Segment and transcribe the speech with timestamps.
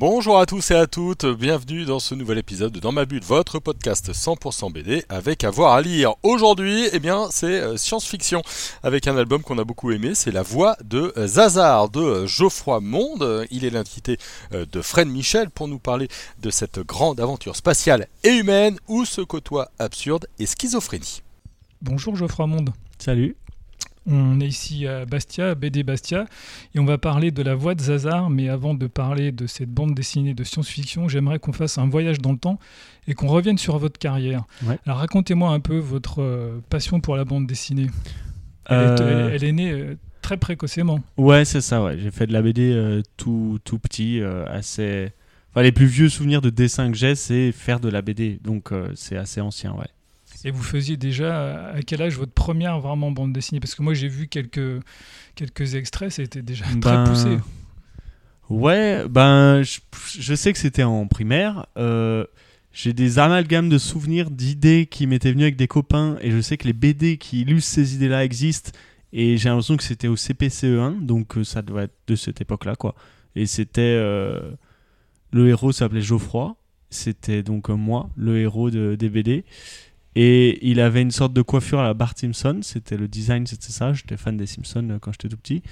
[0.00, 3.24] Bonjour à tous et à toutes, bienvenue dans ce nouvel épisode de Dans ma bulle,
[3.24, 6.14] votre podcast 100% BD avec avoir à lire.
[6.22, 8.44] Aujourd'hui, eh bien, c'est euh, science-fiction
[8.84, 13.44] avec un album qu'on a beaucoup aimé, c'est La Voix de Zazar de Geoffroy Monde.
[13.50, 14.18] Il est l'invité
[14.52, 16.06] euh, de Fred Michel pour nous parler
[16.40, 21.22] de cette grande aventure spatiale et humaine où se côtoient absurde et schizophrénie.
[21.82, 22.70] Bonjour Geoffroy Monde.
[23.00, 23.34] Salut.
[24.10, 26.24] On est ici à Bastia, BD Bastia,
[26.74, 28.30] et on va parler de la voix de Zazar.
[28.30, 32.18] Mais avant de parler de cette bande dessinée de science-fiction, j'aimerais qu'on fasse un voyage
[32.18, 32.58] dans le temps
[33.06, 34.44] et qu'on revienne sur votre carrière.
[34.64, 34.78] Ouais.
[34.86, 37.88] Alors racontez-moi un peu votre euh, passion pour la bande dessinée.
[38.66, 41.00] Elle, est, Euh, elle est née euh, très précocement.
[41.16, 41.98] Ouais, c'est ça, ouais.
[41.98, 45.10] J'ai fait de la BD tout, tout petit, assez...
[45.50, 48.38] Enfin, les plus vieux souvenirs de dessin que j'ai, c'est faire de la BD.
[48.44, 49.86] Donc, c'est assez ancien, ouais.
[50.44, 53.60] Et vous faisiez déjà à quel âge votre première vraiment bande dessinée?
[53.60, 54.80] Parce que moi j'ai vu quelques,
[55.34, 57.38] quelques extraits, c'était déjà très Ben, poussé.
[58.48, 59.80] Ouais, ben, je,
[60.18, 61.66] je sais que c'était en primaire.
[61.76, 62.24] Euh,
[62.72, 66.16] j'ai des amalgames de souvenirs, d'idées qui m'étaient venues avec des copains.
[66.22, 68.70] Et je sais que les BD qui illustrent ces idées-là existent.
[69.12, 71.04] Et j'ai l'impression que c'était au CPCE1.
[71.04, 72.94] Donc, euh, ça doit être de cette époque-là, quoi.
[73.36, 73.80] Et c'était...
[73.82, 74.52] euh,
[75.30, 76.56] le héros s'appelait Geoffroy.
[76.90, 79.44] C'était donc moi, le héros de, des BD.
[80.20, 82.58] Et il avait une sorte de coiffure à la Bart Simpson.
[82.62, 83.92] C'était le design, c'était ça.
[83.92, 85.62] J'étais fan des Simpsons euh, quand j'étais tout petit.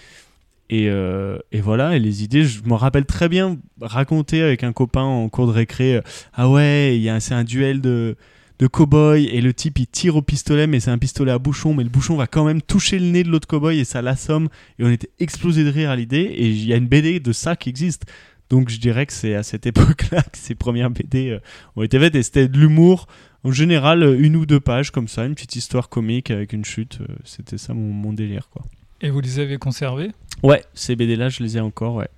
[0.70, 4.72] Et, euh, et voilà, et les idées, je me rappelle très bien raconter avec un
[4.72, 5.97] copain en cours de récré.
[5.97, 6.00] euh,
[6.33, 8.16] ah ouais, c'est un duel de
[8.58, 11.75] de cow-boy et le type il tire au pistolet mais c'est un pistolet à bouchon
[11.75, 14.48] mais le bouchon va quand même toucher le nez de l'autre cow-boy et ça l'assomme
[14.78, 17.33] et on était explosé de rire à l'idée et il y a une BD de
[17.33, 18.06] ça qui existe
[18.48, 21.38] donc je dirais que c'est à cette époque-là que ces premières BD
[21.77, 23.08] ont été faites et c'était de l'humour
[23.45, 26.65] en général euh, une ou deux pages comme ça une petite histoire comique avec une
[26.65, 28.62] chute euh, c'était ça mon, mon délire quoi
[29.00, 30.10] Et vous les avez conservés?
[30.43, 32.09] Ouais, ces BD-là, je les ai encore, ouais.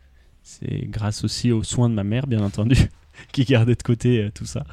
[0.43, 2.77] C'est grâce aussi aux soins de ma mère, bien entendu,
[3.33, 4.65] qui gardait de côté euh, tout ça.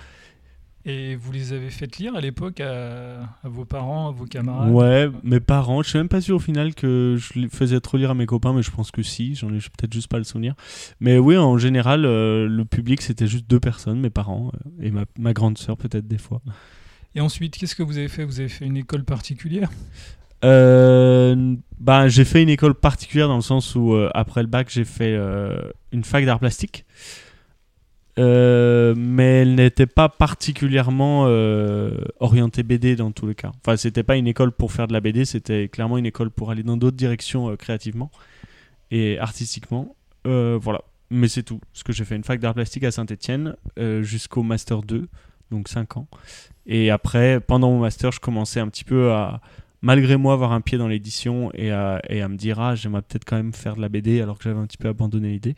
[0.87, 4.71] Et vous les avez fait lire à l'époque à, à vos parents, à vos camarades
[4.71, 7.97] Ouais, mes parents, je suis même pas sûr au final que je les faisais trop
[7.97, 10.23] lire à mes copains, mais je pense que si, j'en ai peut-être juste pas le
[10.23, 10.53] souvenir.
[10.99, 14.91] Mais oui, en général, euh, le public, c'était juste deux personnes, mes parents euh, et
[14.91, 16.43] ma, ma grande sœur peut-être des fois.
[17.15, 18.23] Et ensuite, qu'est-ce que vous avez fait?
[18.23, 19.71] Vous avez fait une école particulière?
[20.43, 24.69] Euh, bah, j'ai fait une école particulière dans le sens où euh, après le bac
[24.69, 25.17] j'ai fait
[25.91, 26.85] une fac d'art plastique,
[28.17, 33.51] Euh, mais elle n'était pas particulièrement euh, orientée BD dans tous les cas.
[33.61, 36.49] Enfin, c'était pas une école pour faire de la BD, c'était clairement une école pour
[36.51, 38.11] aller dans d'autres directions euh, créativement
[38.91, 39.95] et artistiquement.
[40.23, 40.81] Voilà,
[41.11, 41.59] mais c'est tout.
[41.73, 43.55] Ce que j'ai fait une fac d'art plastique à Saint-Étienne
[44.01, 45.07] jusqu'au master 2,
[45.51, 46.07] donc 5 ans.
[46.65, 49.39] Et après, pendant mon master, je commençais un petit peu à
[49.83, 53.03] malgré moi avoir un pied dans l'édition et à, et à me dire ah j'aimerais
[53.03, 55.55] peut-être quand même faire de la BD alors que j'avais un petit peu abandonné l'idée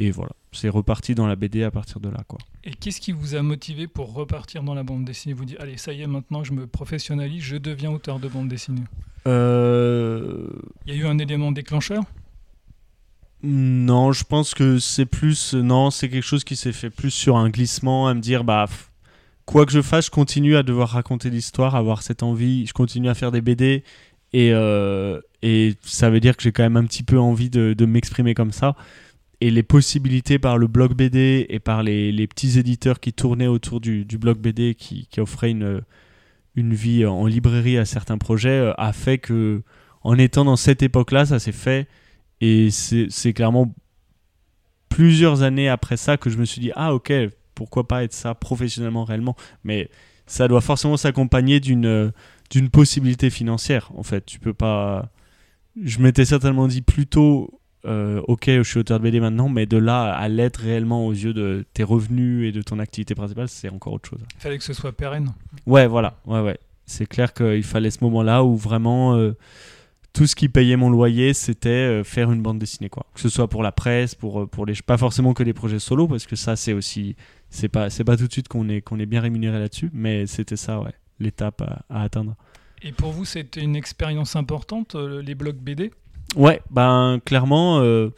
[0.00, 0.32] et voilà.
[0.52, 2.38] C'est reparti dans la BD à partir de là quoi.
[2.64, 5.32] Et qu'est-ce qui vous a motivé pour repartir dans la bande dessinée?
[5.32, 8.48] Vous dites, allez, ça y est, maintenant je me professionnalise, je deviens auteur de bande
[8.48, 8.82] dessinée.
[9.28, 10.48] euh...
[10.86, 12.02] Il y a eu un élément déclencheur?
[13.42, 17.36] Non je pense que c'est plus non c'est quelque chose qui s'est fait plus sur
[17.38, 18.66] un glissement à me dire bah
[19.46, 23.08] quoi que je fasse je continue à devoir raconter l'histoire avoir cette envie je continue
[23.08, 23.82] à faire des BD
[24.34, 27.72] et, euh, et ça veut dire que j'ai quand même un petit peu envie de,
[27.72, 28.76] de m'exprimer comme ça
[29.40, 33.80] et les possibilités par le blog BD et par les, petits éditeurs qui tournaient autour
[33.80, 35.82] du, du blog BD qui, qui offraient une,
[36.56, 39.62] une vie en librairie à certains projets euh, a fait que
[40.02, 41.86] en étant dans cette époque-là, ça s'est fait.
[42.40, 43.74] Et c'est clairement
[44.88, 47.12] plusieurs années après ça que je me suis dit ah ok
[47.54, 49.36] pourquoi pas être ça professionnellement réellement.
[49.62, 49.90] Mais
[50.26, 52.12] ça doit forcément s'accompagner d'une
[52.50, 54.24] d'une possibilité financière en fait.
[54.24, 55.10] Tu peux pas
[55.82, 59.78] je m'étais certainement dit plutôt euh, ok je suis auteur de BD maintenant mais de
[59.78, 63.70] là à l'être réellement aux yeux de tes revenus et de ton activité principale c'est
[63.70, 65.32] encore autre chose Il fallait que ce soit pérenne.
[65.66, 66.58] Ouais, voilà, ouais, ouais.
[66.84, 69.36] C'est clair qu'il fallait ce moment-là où vraiment euh,
[70.12, 73.06] tout ce qui payait mon loyer, c'était euh, faire une bande dessinée, quoi.
[73.14, 76.08] Que ce soit pour la presse, pour, pour les, pas forcément que des projets solo,
[76.08, 77.14] parce que ça, c'est aussi,
[77.48, 80.26] c'est pas, c'est pas tout de suite qu'on est, qu'on est bien rémunéré là-dessus, mais
[80.26, 82.34] c'était ça, ouais, l'étape à, à atteindre.
[82.82, 85.92] Et pour vous, c'était une expérience importante, les blogs BD
[86.36, 88.10] Ouais, ben clairement, euh,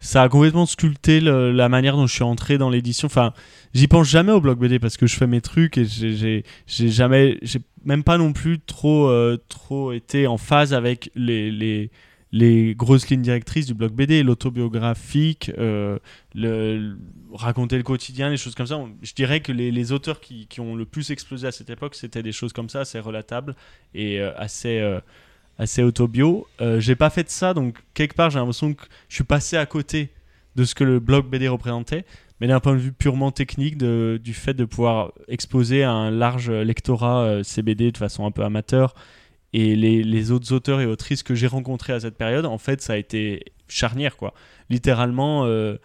[0.00, 3.06] ça a complètement sculpté la manière dont je suis entré dans l'édition.
[3.06, 3.32] Enfin,
[3.74, 7.38] j'y pense jamais au blog BD parce que je fais mes trucs et j'ai- jamais,
[7.42, 11.90] j'ai même pas non plus trop, euh, trop été en phase avec les, les,
[12.30, 15.98] les grosses lignes directrices du blog BD, l'autobiographique, euh,
[16.34, 16.98] le,
[17.32, 18.78] raconter le quotidien, les choses comme ça.
[19.02, 22.22] Je dirais que les, auteurs qui, qui ont le plus explosé à cette époque, c'était
[22.22, 23.56] des choses comme ça, assez relatables
[23.94, 24.78] et assez,
[25.58, 26.46] assez autobio.
[26.60, 29.56] Euh, j'ai pas fait de ça, donc quelque part j'ai l'impression que je suis passé
[29.56, 30.10] à côté
[30.56, 32.04] de ce que le blog BD représentait.
[32.40, 36.50] Mais d'un point de vue purement technique, du fait de pouvoir exposer à un large
[36.50, 38.94] lectorat euh, CBD de façon un peu amateur,
[39.54, 42.82] et les, les autres auteurs et autrices que j'ai rencontrés à cette période, en fait,
[42.82, 44.34] ça a été charnière, quoi.
[44.68, 45.76] Littéralement, euh,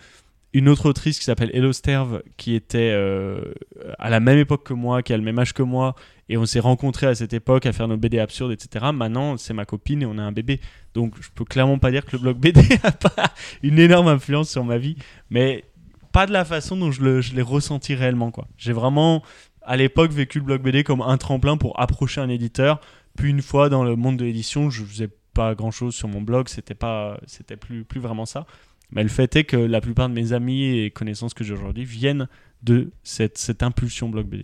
[0.54, 3.54] une autre autrice qui s'appelle Hello Sterve, qui était euh,
[4.00, 5.96] à la même époque que moi, qui a le même âge que moi,
[6.28, 8.86] et on s'est rencontrés à cette époque à faire nos BD absurdes, etc.
[8.94, 10.60] Maintenant, c'est ma copine et on a un bébé.
[10.94, 13.34] Donc, je peux clairement pas dire que le blog BD a pas
[13.64, 14.98] une énorme influence sur ma vie,
[15.30, 15.64] mais
[16.12, 18.48] pas de la façon dont je l'ai ressenti réellement, quoi.
[18.58, 19.24] J'ai vraiment,
[19.62, 22.82] à l'époque, vécu le blog BD comme un tremplin pour approcher un éditeur.
[23.18, 26.22] Puis une fois dans le monde de l'édition, je faisais pas grand chose sur mon
[26.22, 28.46] blog, c'était pas, c'était plus, plus vraiment ça.
[28.92, 31.86] Mais le fait est que la plupart de mes amis et connaissances que j'ai aujourd'hui
[31.86, 32.28] viennent
[32.64, 34.44] de cette, cette impulsion BD.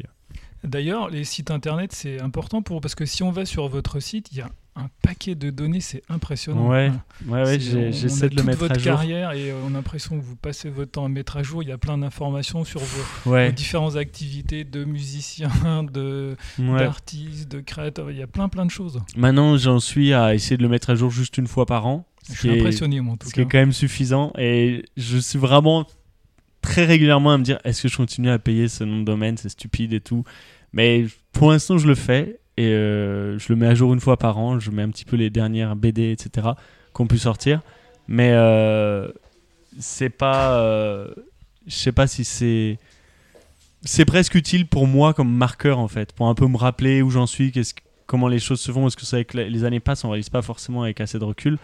[0.64, 4.30] D'ailleurs, les sites internet, c'est important pour parce que si on va sur votre site,
[4.32, 6.70] il y a un paquet de données, c'est impressionnant.
[6.70, 6.92] Ouais.
[7.28, 8.94] Ouais, j'essaie de le mettre votre à jour.
[8.94, 11.64] carrière et euh, on a l'impression que vous passez votre temps à mettre à jour.
[11.64, 16.80] Il y a plein d'informations sur vos, différentes activités de musiciens, de ouais.
[16.80, 18.12] d'artistes, de créateurs.
[18.12, 19.00] Il y a plein plein de choses.
[19.16, 22.06] Maintenant, j'en suis à essayer de le mettre à jour juste une fois par an.
[22.28, 24.32] Ce Je suis est- impressionné moi en tout ce qui est quand même suffisant.
[24.38, 25.86] Et je suis vraiment
[26.62, 29.38] très régulièrement à me dire est-ce que je continue à payer ce nom de domaine
[29.38, 30.24] C'est stupide et tout.
[30.74, 34.18] Mais pour l'instant, je le fais et euh, je le mets à jour une fois
[34.18, 34.60] par an.
[34.60, 36.50] Je mets un petit peu les dernières BD, etc.
[36.94, 37.62] qu'on pu sortir.
[38.08, 39.08] Mais euh,
[39.80, 40.60] c'est pas.
[40.60, 41.08] euh,
[41.68, 42.78] je sais pas si c'est.
[43.84, 47.10] C'est presque utile pour moi comme marqueur en fait, pour un peu me rappeler où
[47.12, 48.88] j'en suis, qu'est-ce que- comment les choses se font.
[48.88, 51.58] Est-ce que c'est avec les années passent, on réalise pas forcément avec assez de recul.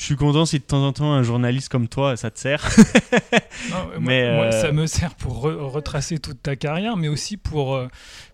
[0.00, 2.66] Je suis content si de temps en temps un journaliste comme toi, ça te sert.
[3.70, 7.08] Non, moi- Mais, moi, euh, ça me sert pour re- retracer toute ta carrière, mais
[7.08, 7.88] aussi pour, euh,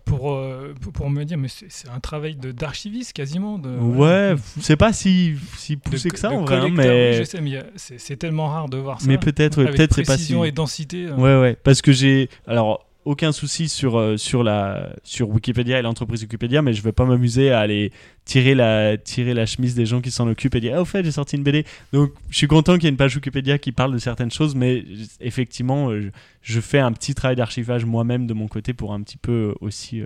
[0.05, 3.59] pour, euh, pour, pour me dire, mais c'est un travail d'archiviste quasiment.
[3.59, 6.85] De, ouais, c'est pas si, si de- poussé que ça en vrai, hein, collecteur.
[6.95, 9.07] Oui, je mais, mais c'est tellement rare de voir ça.
[9.09, 10.17] mais peut-être, ouais, peut-être c'est pas si.
[10.19, 11.07] précision et densité.
[11.07, 11.15] euh.
[11.15, 12.29] Ouais, ouais, parce que j'ai.
[12.47, 16.91] Alors, aucun souci sur, euh, sur, la, sur Wikipédia et l'entreprise Wikipédia, mais je vais
[16.91, 17.91] pas m'amuser à aller
[18.25, 21.03] tirer la, tirer la chemise des gens qui s'en occupent et dire Ah, au fait,
[21.03, 21.65] j'ai sorti une BD.
[21.93, 24.55] Donc, je suis content qu'il y ait une page Wikipédia qui parle de certaines choses,
[24.55, 24.83] mais
[25.21, 26.09] effectivement, euh, je,
[26.41, 29.53] je fais un petit travail d'archivage moi-même de mon côté pour un petit peu euh,
[29.61, 30.05] aussi euh,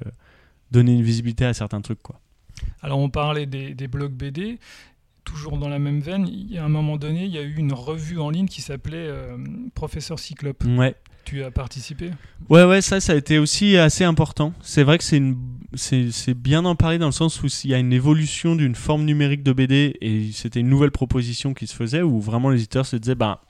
[0.71, 2.19] donner une visibilité à certains trucs, quoi.
[2.81, 4.59] Alors on parlait des, des blogs BD.
[5.23, 7.55] Toujours dans la même veine, il y a un moment donné, il y a eu
[7.55, 9.37] une revue en ligne qui s'appelait euh,
[9.75, 10.63] Professeur Cyclope.
[10.65, 10.95] Ouais.
[11.25, 12.11] Tu as participé?
[12.49, 14.53] Ouais, ouais, ça, ça a été aussi assez important.
[14.61, 15.37] C'est vrai que c'est une,
[15.73, 18.75] c'est, c'est bien d'en parler dans le sens où il y a une évolution d'une
[18.75, 22.85] forme numérique de BD et c'était une nouvelle proposition qui se faisait où vraiment l'éditeur
[22.85, 23.41] se disait, bah,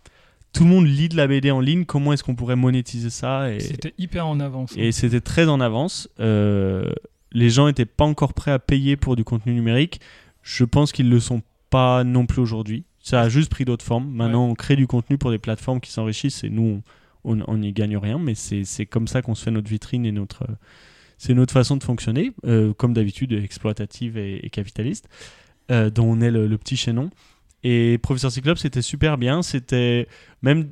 [0.54, 3.48] tout le monde lit de la BD en ligne, comment est-ce qu'on pourrait monétiser ça
[3.60, 4.74] C'était hyper en avance.
[4.76, 6.10] et c'était très en avance.
[6.20, 6.92] Euh,
[7.32, 10.02] les gens n'étaient pas encore prêts à payer pour du contenu numérique.
[10.44, 12.84] Je pense qu'ils le sont pas non plus aujourd'hui.
[13.00, 14.12] Ça a juste pris d'autres formes.
[14.12, 16.82] Maintenant, on crée du contenu pour des plateformes qui s'enrichissent et nous, on
[17.24, 18.18] on n'y gagne rien.
[18.20, 20.46] Mais c'est comme ça qu'on se fait notre vitrine et notre.
[21.18, 25.08] C'est notre façon de fonctionner, euh, comme d'habitude, exploitative et, capitaliste,
[25.70, 27.12] euh, dont on est le, petit chaînon.
[27.64, 29.44] Et Professeur Cyclope, c'était super bien.
[29.44, 30.08] C'était
[30.42, 30.72] même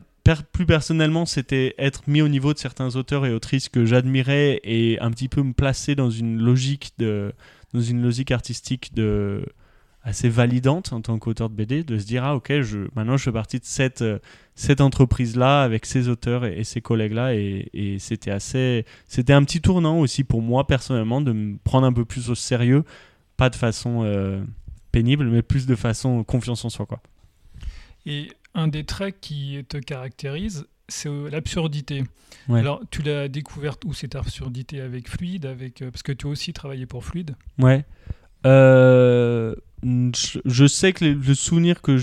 [0.52, 5.00] plus personnellement, c'était être mis au niveau de certains auteurs et autrices que j'admirais et
[5.00, 7.34] un petit peu me placer dans une logique de,
[7.74, 9.46] dans une logique artistique de
[10.10, 13.24] assez validante en tant qu'auteur de BD, de se dire ah ok, je, maintenant je
[13.24, 14.20] fais partie de cette euh,
[14.56, 18.86] cette entreprise là avec ses auteurs et, et ses collègues là et, et c'était assez,
[19.08, 22.36] c'était un petit tournant aussi pour moi personnellement de me prendre un peu plus au
[22.36, 22.84] sérieux,
[23.38, 24.44] pas de façon euh,
[24.92, 27.02] pénible, mais plus de façon confiance en soi quoi.
[28.06, 32.04] Et un des traits qui te caractérise, c'est euh, l'absurdité.
[32.48, 32.60] Ouais.
[32.60, 34.82] Alors, tu l'as découverte où cette absurdité?
[34.82, 37.36] Avec Fluide, avec, parce que tu as aussi travaillé pour Fluide.
[37.60, 37.86] Ouais.
[38.46, 41.98] Euh, je, sais que le souvenir que,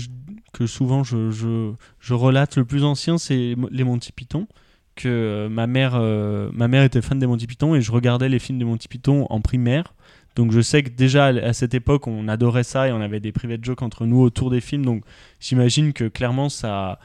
[0.65, 1.73] souvent je,
[2.09, 4.47] relate le plus ancien, c'est les Monty Python.
[4.95, 8.29] Que euh, ma mère, euh, ma mère était fan des Monty Python et je regardais
[8.29, 9.93] les films des Monty Python en primaire.
[10.35, 13.31] Donc je sais que déjà à cette époque, on adorait ça et on avait des
[13.31, 14.85] private jokes entre nous autour des films.
[14.85, 15.03] Donc
[15.39, 16.99] j'imagine que clairement ça,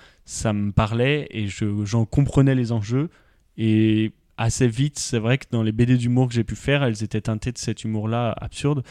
[0.44, 3.10] me parlait et je- j'en comprenais les enjeux.
[3.58, 7.02] Et assez vite, c'est vrai que dans les BD d'humour que j'ai pu faire, elles
[7.02, 8.82] étaient teintées de cet humour-là absurde.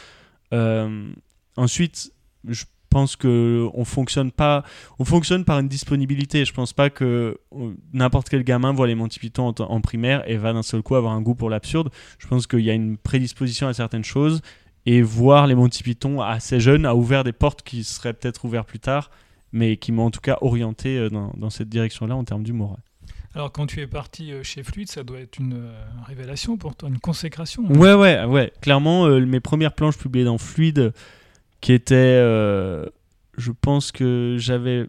[0.52, 1.12] Euh,
[1.56, 2.12] ensuite,
[2.48, 4.64] je pense que on fonctionne pas,
[4.98, 6.44] on fonctionne par une disponibilité.
[6.44, 10.28] Je pense pas que euh, n'importe quel gamin voit les Monty Python en, en primaire
[10.28, 11.90] et va d'un seul coup avoir un goût pour l'absurde.
[12.18, 14.42] Je pense qu'il y a une prédisposition à certaines choses
[14.84, 18.68] Et voir les Monty Python assez jeunes a ouvert des portes qui seraient peut-être ouvertes
[18.68, 19.10] plus tard,
[19.52, 22.78] mais qui m'ont en tout cas orienté euh, dans, dans cette direction-là en termes d'humour.
[23.34, 25.72] Alors, quand tu es parti euh, chez Fluide, ça doit être une euh,
[26.06, 27.64] révélation pour toi, une consécration.
[27.72, 28.52] Ouais, ouais, ouais.
[28.60, 30.92] Clairement, euh, mes premières planches publiées dans Fluide,
[31.62, 31.94] qui étaient.
[31.94, 32.84] euh,
[33.38, 34.88] je pense que j'avais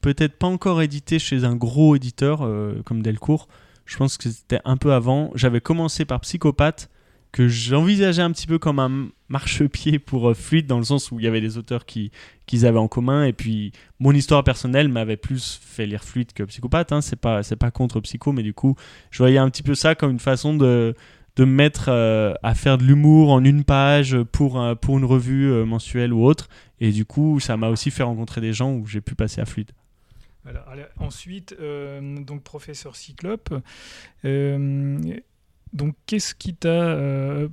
[0.00, 3.48] peut-être pas encore édité chez un gros éditeur euh, comme Delcourt.
[3.86, 5.32] Je pense que c'était un peu avant.
[5.34, 6.90] J'avais commencé par Psychopathe,
[7.32, 11.18] que j'envisageais un petit peu comme un marchepied pour euh, Fluide, dans le sens où
[11.18, 12.12] il y avait des auteurs qui
[12.46, 13.24] qu'ils avaient en commun.
[13.24, 16.92] Et puis, mon histoire personnelle m'avait plus fait lire Fluide que Psychopathe.
[16.92, 17.00] Hein.
[17.00, 18.76] C'est pas, c'est pas contre Psycho, mais du coup,
[19.10, 20.94] je voyais un petit peu ça comme une façon de
[21.36, 25.04] de me mettre euh, à faire de l'humour en une page pour, un- pour une
[25.04, 26.48] revue euh, mensuelle ou autre.
[26.80, 29.44] Et du coup, ça m'a aussi fait rencontrer des gens où j'ai pu passer à
[29.44, 29.72] Fluide.
[30.44, 30.60] Voilà.
[30.70, 33.52] Alors, ensuite, euh, donc professeur Cyclope.
[34.24, 34.98] euh,
[35.72, 37.48] donc, qu'est-ce qui t'a euh,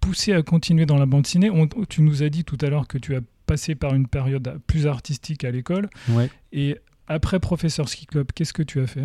[0.00, 1.50] poussé à continuer dans la bande ciné?
[1.50, 4.60] On- Tu nous as dit tout à l'heure que tu as passé par une période
[4.66, 5.88] plus artistique à l'école.
[6.10, 6.30] Ouais.
[6.52, 6.76] Et
[7.08, 9.04] après professeur Cyclope, qu'est-ce que tu as fait?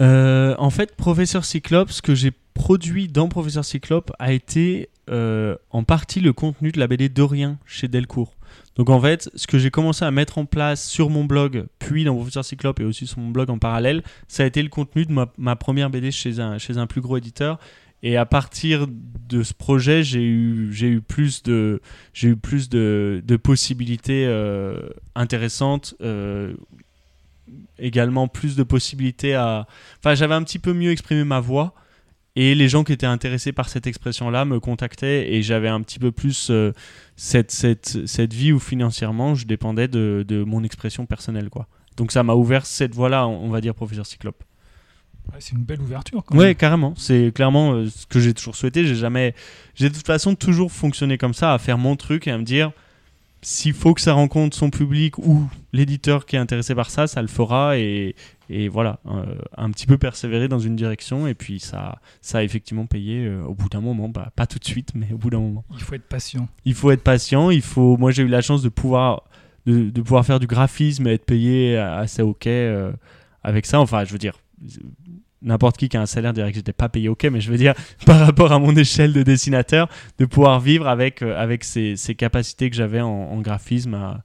[0.00, 5.56] Euh, en fait, Professeur Cyclope, ce que j'ai produit dans Professeur Cyclope a été euh,
[5.70, 8.34] en partie le contenu de la BD de rien chez Delcourt.
[8.76, 12.04] Donc en fait, ce que j'ai commencé à mettre en place sur mon blog, puis
[12.04, 15.06] dans Professeur Cyclope et aussi sur mon blog en parallèle, ça a été le contenu
[15.06, 17.58] de ma, première BD chez un, plus gros éditeur.
[18.02, 21.80] Et à partir de ce projet, j'ai eu, plus de,
[23.42, 25.94] possibilités euh, intéressantes,
[27.78, 29.66] également plus de possibilités à,
[29.98, 31.74] Enfin, j'avais un petit peu mieux exprimé ma voix.
[32.38, 35.98] Et les gens qui étaient intéressés par cette expression-là me contactaient et j'avais un petit
[35.98, 36.72] peu plus euh,
[37.16, 41.48] cette, cette, cette vie où financièrement je dépendais de, de mon expression personnelle.
[41.48, 41.66] Quoi.
[41.96, 44.44] Donc ça m'a ouvert cette voie-là, on on va dire, professeur Cyclope.
[45.32, 46.54] Ouais, C'est une belle ouverture quand Ouais, même.
[46.56, 46.92] carrément.
[46.98, 48.84] C'est clairement euh, ce que j'ai toujours souhaité.
[48.84, 49.34] J'ai jamais,
[49.74, 52.44] j'ai de toute façon toujours fonctionné comme ça, à faire mon truc et à me
[52.44, 52.70] dire
[53.46, 57.22] s'il faut que ça rencontre son public ou l'éditeur qui est intéressé par ça, ça
[57.22, 58.16] le fera et,
[58.50, 62.42] et voilà, euh, un petit peu persévérer dans une direction et puis ça, ça a
[62.42, 65.30] effectivement payé euh, au bout d'un moment, bah, pas tout de suite, mais au bout
[65.30, 65.64] d'un moment.
[65.74, 66.48] Il faut être patient.
[66.64, 67.50] Il faut être patient.
[67.50, 67.96] Il faut.
[67.96, 69.22] Moi, j'ai eu la chance de pouvoir
[69.64, 72.92] de, de pouvoir faire du graphisme et être payé assez ok euh,
[73.44, 73.78] avec ça.
[73.78, 74.34] Enfin, je veux dire,
[75.42, 77.58] n'importe qui qui a un salaire dirait que j'étais pas payé ok, mais je veux
[77.58, 77.74] dire
[78.06, 79.88] par rapport à mon échelle de dessinateur,
[80.18, 83.94] de pouvoir vivre avec euh, avec ces, ces capacités que j'avais en, graphisme.
[83.94, 84.22] À,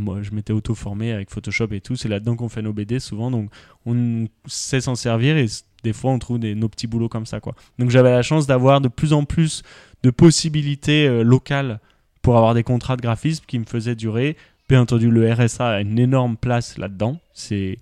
[0.00, 1.94] moi, je m'étais auto-formé avec Photoshop et tout.
[1.94, 3.48] C'est là-dedans qu'on fait nos BD souvent, donc
[3.86, 5.46] on sait s'en servir et
[5.84, 7.54] des fois on trouve nos petits boulots comme ça quoi.
[7.78, 9.62] Donc j'avais la chance d'avoir de plus en plus
[10.02, 11.78] de possibilités euh, locales
[12.22, 14.36] pour avoir des contrats de graphisme qui me faisaient durer.
[14.68, 17.18] Bien entendu, le RSA a une énorme place là-dedans.
[17.32, 17.78] C'est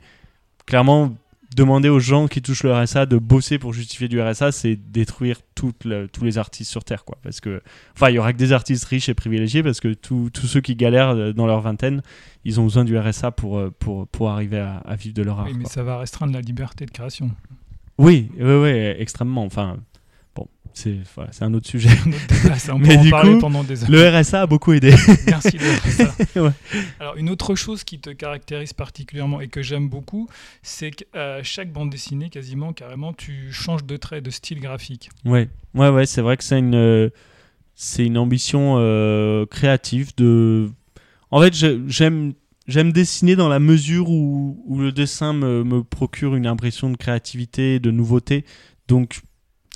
[0.67, 1.15] clairement
[1.57, 5.41] demander aux gens qui touchent le RSA de bosser pour justifier du RSA, c'est détruire
[5.85, 7.05] le- tous les artistes sur Terre.
[7.05, 7.19] Quoi.
[7.23, 7.61] Parce que,
[7.97, 10.77] enfin, il y aura que des artistes riches et privilégiés parce que tous ceux qui
[10.77, 12.03] galèrent euh, dans leur vingtaine,
[12.45, 15.41] ils ont besoin du RSA pour, euh, pour, pour arriver à, à vivre de leur
[15.41, 15.47] art.
[15.47, 15.73] Oui, mais quoi.
[15.73, 17.31] ça va restreindre la liberté de création.
[17.99, 19.45] Oui, oui, oui, extrêmement.
[19.45, 19.77] Enfin,
[20.75, 21.89] c'est voilà, un autre sujet.
[21.89, 23.91] Un autre débat, ça, on Mais peut en du parler coup, pendant des heures.
[23.91, 24.95] Le RSA a beaucoup aidé.
[25.27, 26.15] Merci de ça.
[26.41, 26.53] Ouais.
[27.01, 30.29] Alors, une autre chose qui te caractérise particulièrement et que j'aime beaucoup,
[30.63, 35.11] c'est qu'à chaque bande dessinée, quasiment, carrément, tu changes de trait, de style graphique.
[35.25, 37.11] Ouais, ouais, ouais, c'est vrai que c'est une, euh,
[37.75, 40.71] c'est une ambition euh, créative de.
[41.31, 42.35] En fait, j'aime,
[42.67, 46.97] j'aime dessiner dans la mesure où, où le dessin me, me procure une impression de
[46.97, 48.45] créativité, de nouveauté.
[48.89, 49.21] Donc,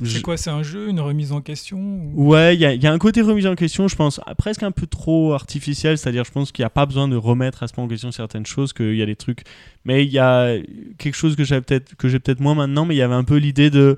[0.02, 2.82] C'est quoi C'est un jeu, une remise en question ou- Ouais, il y, a- il
[2.82, 5.96] y a un côté remise en question, je pense, ah, presque un peu trop artificiel,
[5.98, 8.10] c'est-à-dire je pense qu'il n'y a pas besoin de remettre à ce moment en question
[8.10, 9.42] certaines choses, qu'il y a des trucs.
[9.84, 10.56] Mais il y a
[10.98, 13.70] quelque chose que peut-être j'ai peut-être moins maintenant, mais il y avait un peu l'idée
[13.70, 13.96] de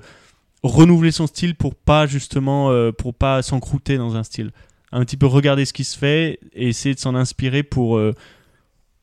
[0.61, 4.51] renouveler son style pour pas justement euh, pour pas s'encrouter dans un style.
[4.91, 8.13] Un petit peu regarder ce qui se fait et essayer de s'en inspirer pour euh,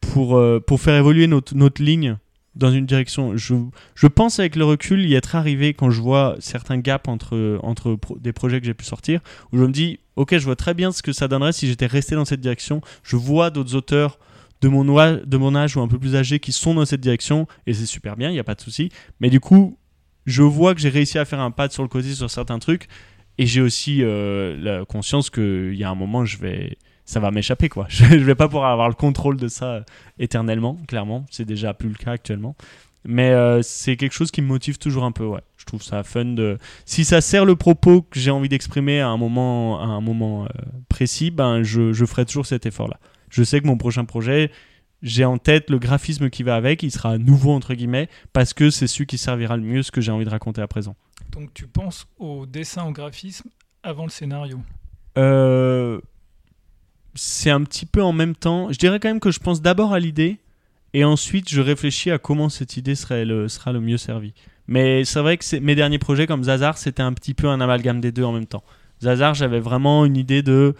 [0.01, 2.17] pour euh, pour faire évoluer notre notre ligne
[2.57, 3.37] dans une direction.
[3.37, 3.55] Je,
[3.95, 7.99] je pense avec le recul y être arrivé quand je vois certains gaps entre, entre
[8.21, 9.21] des projets que j'ai pu sortir,
[9.53, 11.87] où je me dis, ok, je vois très bien ce que ça donnerait si j'étais
[11.87, 12.81] resté dans cette direction.
[13.03, 14.19] Je vois d'autres auteurs
[14.61, 17.47] de mon, de mon âge ou un peu plus âgés qui sont dans cette direction,
[17.67, 18.91] et c'est super bien, il n'y a pas de souci.
[19.21, 19.77] Mais du coup,
[20.27, 22.89] je vois que j'ai réussi à faire un pas sur le côté sur certains trucs,
[23.37, 26.79] et j'ai aussi euh, la conscience qu'il y a un moment, je vais...
[27.05, 27.87] Ça va m'échapper quoi.
[27.89, 29.83] Je, je vais pas pouvoir avoir le contrôle de ça euh,
[30.19, 31.27] éternellement, clairement.
[31.31, 32.57] C'est déjà plus le cas actuellement.
[33.07, 35.43] Mais euh, c'est quelque chose qui me motive toujours un peu, ouais.
[35.59, 36.59] Je trouve ça fun de.
[36.87, 40.45] Si ça sert le propos que j'ai envie d'exprimer à un moment, à un moment
[40.45, 40.49] euh,
[40.89, 42.99] précis, ben je, je ferai toujours cet effort-là.
[43.29, 44.51] Je sais que mon prochain projet,
[45.03, 48.71] j'ai en tête le graphisme qui va avec, il sera nouveau entre guillemets, parce que
[48.71, 50.97] c'est celui qui servira le mieux ce que j'ai envie de raconter à présent.
[51.31, 53.49] Donc, tu penses au dessin, au graphisme
[53.83, 54.61] avant le scénario?
[55.19, 56.01] Euh,
[57.15, 58.71] c'est un petit peu en même temps.
[58.73, 60.39] Je dirais quand même que je pense d'abord à l'idée
[60.93, 64.35] et ensuite je réfléchis à comment cette idée serait le, sera le mieux servie.
[64.67, 68.01] Mais c'est vrai que mes derniers projets comme Zazar, c'était un petit peu un amalgame
[68.01, 68.65] des deux en même temps.
[69.03, 70.75] Zazar, j'avais vraiment une idée de.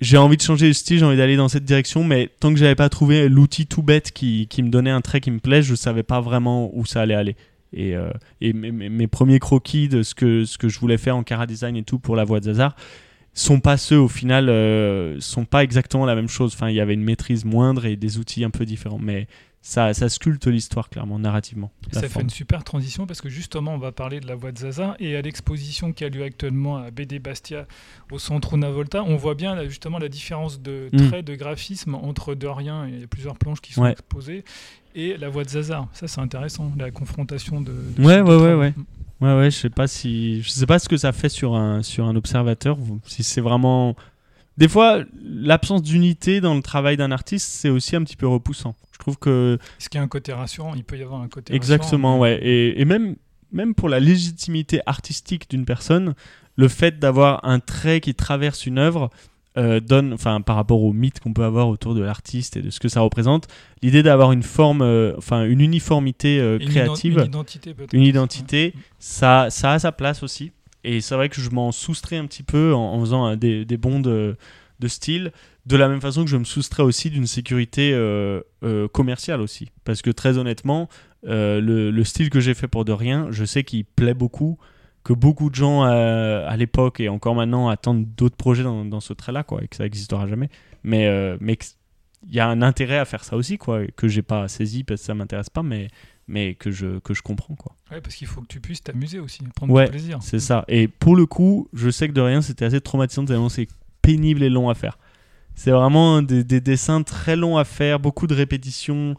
[0.00, 2.58] J'ai envie de changer de style, j'ai envie d'aller dans cette direction, mais tant que
[2.58, 5.62] j'avais pas trouvé l'outil tout bête qui, qui me donnait un trait qui me plaît,
[5.62, 7.36] je savais pas vraiment où ça allait aller.
[7.72, 11.16] Et, euh, et mes, mes- premiers croquis de ce que, ce que je voulais faire
[11.16, 12.74] en Cara Design et tout pour la voix de Zazar
[13.34, 16.52] sont pas ceux au final, euh, sont pas exactement la même chose.
[16.54, 19.26] Enfin, il y avait une maîtrise moindre et des outils un peu différents, mais
[19.64, 21.70] ça, ça sculpte l'histoire clairement, narrativement.
[21.92, 24.58] Ça fait une super transition parce que justement, on va parler de la voix de
[24.58, 27.66] Zaza et à l'exposition qui a lieu actuellement à BD Bastia
[28.10, 31.08] au Centre Una Volta, on voit bien là, justement la différence de Mm.
[31.08, 33.92] trait, de graphisme entre De Rien, et il y a plusieurs planches qui sont Ouais.
[33.92, 34.44] exposées,
[34.96, 35.88] et la voix de Zaza.
[35.92, 37.72] Ça, c'est intéressant, la confrontation de.
[37.96, 38.74] de Ouais, ouais, ouais.
[39.22, 39.34] Ouais.
[39.34, 42.06] Ouais, je sais pas si, je sais pas ce que ça fait sur un sur
[42.06, 42.78] un observateur.
[43.06, 43.96] Si c'est vraiment,
[44.58, 48.74] des fois, l'absence d'unité dans le travail d'un artiste, c'est aussi un petit peu repoussant.
[48.92, 50.74] Je trouve que Est-ce qu'il y a un côté rassurant?
[50.74, 52.38] Il peut y avoir un côté Exactement, rassurant, ouais.
[52.42, 53.16] Et, et même,
[53.50, 56.14] même pour la légitimité artistique d'une personne,
[56.56, 59.10] le fait d'avoir un trait qui traverse une œuvre
[59.58, 62.70] euh, donne, enfin, par rapport au mythe qu'on peut avoir autour de l'artiste et de
[62.70, 63.48] ce que ça représente,
[63.82, 67.74] l'idée d'avoir une forme, euh, enfin, une uniformité euh, Et une ident- créative, Une identité,
[67.92, 70.52] une identité, ça, ça a sa place aussi.
[70.84, 73.76] Et c'est vrai que je m'en soustrais un petit peu en, en faisant des, des
[73.76, 74.36] bons de,
[74.80, 75.32] de style,
[75.66, 77.92] de la même façon que je me soustrais aussi d'une sécurité
[78.92, 79.68] commerciale aussi.
[79.84, 80.88] Parce que très honnêtement,
[81.24, 84.58] le, le style que j'ai fait pour de rien, je sais qu'il plaît beaucoup,
[85.04, 89.00] que beaucoup de gens euh, à l'époque et encore maintenant attendent d'autres projets dans, dans
[89.00, 90.48] ce trait-là, quoi, et que ça n'existera jamais.
[90.84, 91.58] Mais, euh, mais
[92.28, 95.00] il y a un intérêt à faire ça aussi, quoi, que j'ai pas saisi parce
[95.00, 95.88] que ça m'intéresse pas, mais,
[96.28, 97.74] mais que, je, que je comprends, quoi.
[97.90, 100.18] Ouais, parce qu'il faut que tu puisses t'amuser aussi, prendre Ouais, du plaisir.
[100.22, 100.64] C'est ça.
[100.68, 103.68] Et pour le coup, je sais que de rien, c'était assez traumatisant c'est
[104.02, 104.98] pénible et long à faire.
[105.54, 109.16] C'est vraiment des, des dessins très longs à faire, beaucoup de répétitions.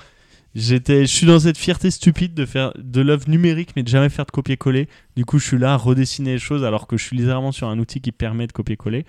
[0.55, 4.09] J'étais, je suis dans cette fierté stupide de faire de l'œuvre numérique, mais de jamais
[4.09, 4.87] faire de copier-coller.
[5.15, 7.69] Du coup, je suis là à redessiner les choses alors que je suis littéralement sur
[7.69, 9.05] un outil qui permet de copier-coller.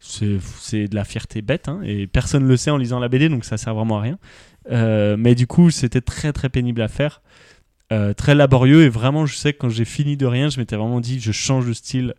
[0.00, 3.28] C'est, de la fierté bête, hein, et personne ne le sait en lisant la BD,
[3.28, 4.18] donc ça sert vraiment à rien.
[4.70, 7.20] Euh, mais du coup, c'était très très pénible à faire,
[7.92, 10.74] euh, très laborieux, et vraiment, je sais que quand j'ai fini de rien, je m'étais
[10.74, 12.14] vraiment dit, je change de style,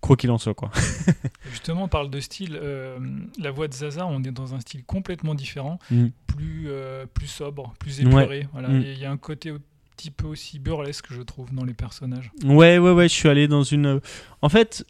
[0.00, 0.70] quoi qu'il en soit, quoi.
[1.50, 2.58] Justement, on parle de style.
[2.60, 2.98] euh,
[3.38, 6.06] la voix de Zaza, on est dans un style complètement différent, Mm.
[6.26, 8.46] plus, euh, plus sobre, plus épuré.
[8.52, 8.68] Voilà.
[8.68, 8.82] Mm.
[8.82, 9.58] Il y a un côté un
[9.96, 12.30] petit peu aussi burlesque, je trouve, dans les personnages.
[12.44, 14.00] Ouais, ouais, ouais, je suis allé dans une.
[14.40, 14.86] En fait,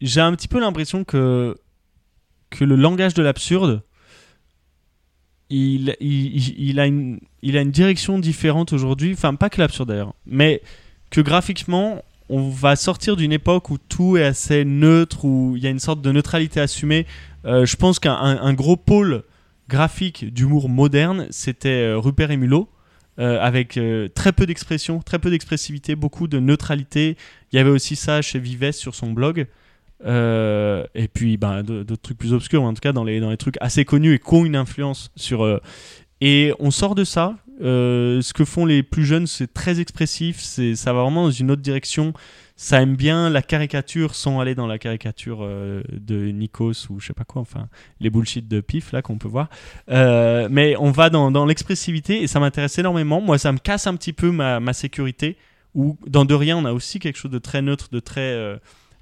[0.00, 1.56] j'ai un petit peu l'impression que
[2.50, 3.82] que le langage de l'absurde,
[5.50, 9.12] il- il a une, il a une direction différente aujourd'hui.
[9.12, 10.62] Enfin, pas que l'absurde d'ailleurs, mais
[11.10, 12.02] que graphiquement,
[12.34, 15.78] on va sortir d'une époque où tout est assez neutre, où il y a une
[15.78, 17.06] sorte de neutralité assumée.
[17.44, 19.22] Euh, je pense qu'un un- un gros pôle
[19.68, 22.68] graphique d'humour moderne, c'était euh, Rupert et Mulot.
[23.18, 23.78] euh, avec
[24.14, 27.18] très peu d'expression, très peu d'expressivité, beaucoup de neutralité.
[27.52, 29.46] Il y avait aussi ça chez Vives sur son blog.
[30.06, 33.56] Et puis ben, d'autres trucs plus obscurs, en tout cas dans les, dans les trucs
[33.60, 35.60] assez connus et qui ont une influence sur.
[36.22, 37.36] et on sort de ça.
[37.62, 41.30] Euh, ce que font les plus jeunes, c'est très expressif, c'est, ça va vraiment dans
[41.30, 42.12] une autre direction.
[42.56, 47.06] Ça aime bien la caricature sans aller dans la caricature euh, de Nikos ou je
[47.06, 49.48] sais pas quoi, enfin les bullshit de pif là qu'on peut voir.
[49.88, 53.20] Euh, mais on va dans, l'expressivité et ça m'intéresse énormément.
[53.20, 55.36] Moi, ça me casse un petit peu ma, ma sécurité.
[55.74, 58.60] Ou dans De Rien, on a aussi quelque chose de très neutre, de très.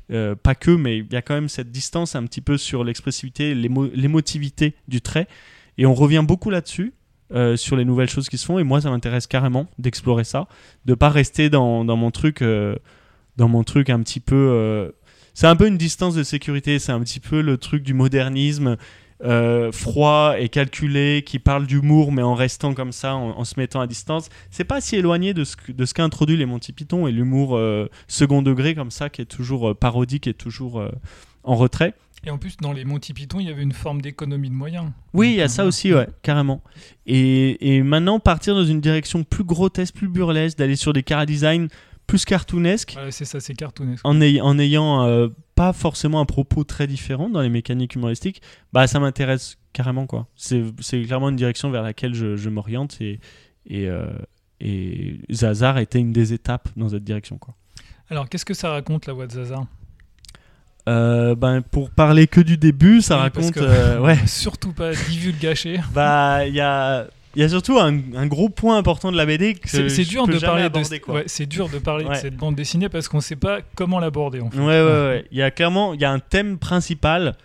[0.08, 3.56] pas que, mais il y a quand même cette distance un petit peu sur l'expressivité,
[3.56, 5.26] l'émo- l'émotivité du trait.
[5.78, 6.92] Et on revient beaucoup là-dessus,
[7.32, 8.58] euh, sur les nouvelles choses qui se font.
[8.58, 10.48] Et moi, ça m'intéresse carrément d'explorer ça,
[10.84, 12.76] de pas rester dans, dans mon truc, euh,
[13.36, 14.34] dans mon truc un petit peu.
[14.36, 14.90] euh,
[15.34, 16.78] c'est un peu une distance de sécurité.
[16.78, 18.76] C'est un petit peu le truc du modernisme
[19.72, 23.82] froid et calculé, qui parle d'humour, mais en restant comme ça, en, en se mettant
[23.82, 24.30] à distance.
[24.50, 27.60] C'est pas si éloigné de ce, de ce qu'a introduit les Monty Python et l'humour
[28.08, 30.82] second degré comme ça, qui est toujours parodique et toujours
[31.44, 31.94] en retrait.
[32.24, 34.90] Et en plus, dans les Monty Python, il y avait une forme d'économie de moyens.
[35.14, 36.62] Oui, il y a ça aussi, ouais, carrément.
[37.06, 41.24] Et, et maintenant, partir dans une direction plus grotesque, plus burlesque, d'aller sur des cara
[41.24, 41.68] design
[42.06, 44.04] plus cartoonesques, Ouais, c'est ça, c'est cartoonesque.
[44.04, 48.42] en, ay- en ayant euh, pas forcément un propos très différent dans les mécaniques humoristiques,
[48.72, 50.26] bah ça m'intéresse carrément, quoi.
[50.34, 50.62] C'est
[51.04, 53.20] clairement une direction vers laquelle je, je m'oriente et,
[53.66, 54.06] et, euh,
[54.60, 57.54] et Zazar était une des étapes dans cette direction, quoi.
[58.10, 59.66] Alors, qu'est-ce que ça raconte, la voix de Zaza
[60.90, 63.56] Euh, ben, pour parler que du début, ça Oui, raconte.
[63.58, 64.18] euh, ouais.
[64.26, 65.80] Surtout pas divulgacher.
[65.94, 67.06] Bah, il y a.
[67.36, 70.26] il y a surtout un, un gros point important de la BD que C'est dur
[70.26, 72.16] de parler aborder, de ouais, c'est dur de parler Ouais.
[72.16, 74.58] de cette bande dessinée parce qu'on sait pas comment l'aborder en fait.
[74.58, 75.24] Ouais, ouais, ouais.
[75.30, 77.36] Il y a clairement, il y a un thème principal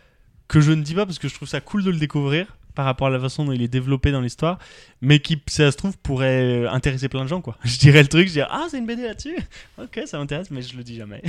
[0.48, 2.86] que je ne dis pas parce que je trouve ça cool de le découvrir par
[2.86, 4.60] rapport à la façon dont il est développé dans l'histoire,
[5.02, 7.58] mais qui, si ça se trouve, pourrait intéresser plein de gens, quoi.
[7.64, 9.36] Je dirais le truc, je dirais, ah, c'est une BD là-dessus.
[9.82, 11.22] Ok, ça m'intéresse, mais je le dis jamais.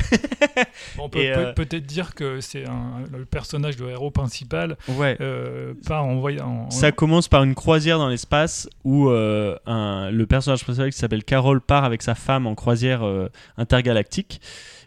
[0.98, 2.64] On peut euh, peut-être dire que c'est
[3.12, 5.16] le personnage, le héros principal, Ouais.
[5.20, 6.70] euh, part en.
[6.70, 11.24] Ça commence par une croisière dans l'espace où euh, un- le personnage principal qui s'appelle
[11.24, 13.28] Carol part avec sa femme en croisière euh,
[13.58, 14.40] intergalactique.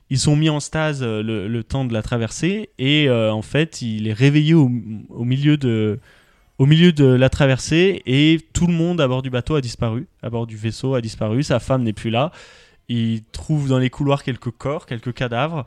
[0.10, 3.42] Ils sont mis en stase euh, le, le temps de la traversée et euh, en
[3.44, 4.70] fait il est réveillé au,
[5.10, 6.00] au milieu de
[6.60, 10.08] au milieu de la traversée et tout le monde à bord du bateau a disparu,
[10.22, 12.32] à bord du vaisseau a disparu, sa femme n'est plus là.
[12.90, 15.66] Il trouve dans les couloirs quelques corps, quelques cadavres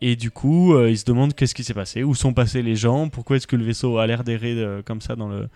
[0.00, 2.76] et du coup euh, il se demande qu'est-ce qui s'est passé, où sont passés les
[2.76, 5.48] gens, pourquoi est-ce que le vaisseau a l'air d'errer euh, comme ça dans le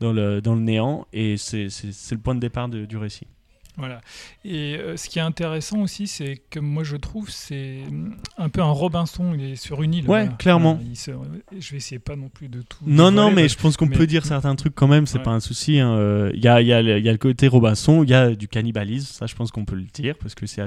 [0.00, 1.68] dans le, dans le néant et c'est
[2.10, 3.28] le point de départ de- du récit.
[3.76, 4.00] Voilà.
[4.44, 8.48] Et euh, ce qui est intéressant aussi, c'est que moi je trouve c'est hum, un
[8.48, 9.32] peu un Robinson.
[9.36, 10.08] Il est sur une île.
[10.08, 10.74] Ouais, clairement.
[10.74, 11.10] Voilà, il se-
[11.58, 12.78] Je vais essayer pas non plus de tout.
[12.86, 15.24] Non, non, mais je pense qu'on mais- peut dire certains trucs quand même, c'est Ouais.
[15.24, 15.80] pas un souci.
[15.80, 15.92] hein.
[15.96, 18.46] Euh, Il y, a, y, a, y a le côté Robinson, il y a du
[18.48, 20.66] cannibalisme, ça je pense qu'on peut le dire, parce que ça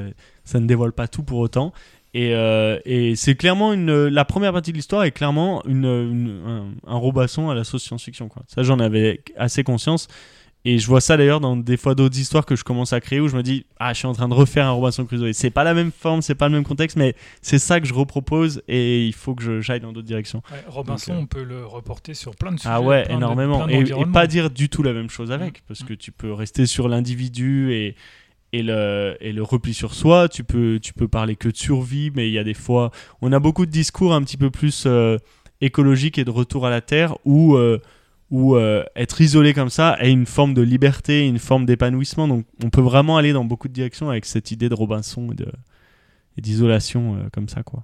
[0.59, 1.71] ne dévoile pas tout pour autant.
[2.13, 4.07] Et, euh, et c'est clairement une.
[4.07, 7.83] La première partie de l'histoire est clairement une, une- un, un Robinson à la sauce
[7.83, 8.27] science-fiction.
[8.27, 8.43] quoi.
[8.47, 10.07] Ça, j'en avais assez conscience.
[10.65, 13.21] Et je vois ça d'ailleurs dans des fois d'autres histoires que je commence à créer
[13.21, 15.31] où je me dis ah je suis en train de refaire un Robinson Crusoe.
[15.31, 17.93] C'est pas la même forme, c'est pas le même contexte, mais c'est ça que je
[17.93, 20.41] repropose et il faut que j'aille dans d'autres directions.
[20.51, 22.69] Ouais, Robinson, Donc, euh, on peut le reporter sur plein de sujets.
[22.73, 23.65] Ah ouais, de- énormément.
[23.69, 25.61] Et- pas dire du tout la même chose avec, Mm.
[25.69, 27.95] parce que tu peux rester sur l'individu et,
[28.51, 30.27] et, le, et le repli sur soi.
[30.27, 32.91] Tu peux, tu peux parler que de survie, mais il y a des fois.
[33.21, 35.17] On a beaucoup de discours un petit peu plus euh,
[35.61, 37.79] écologiques et de retour à la Terre où, euh,
[38.29, 42.27] où euh, être isolé comme ça a une forme de liberté, une forme d'épanouissement.
[42.27, 45.27] Donc on peut vraiment aller dans beaucoup de directions avec cette idée de Robinson
[46.37, 47.83] et d'isolation euh, comme ça, quoi.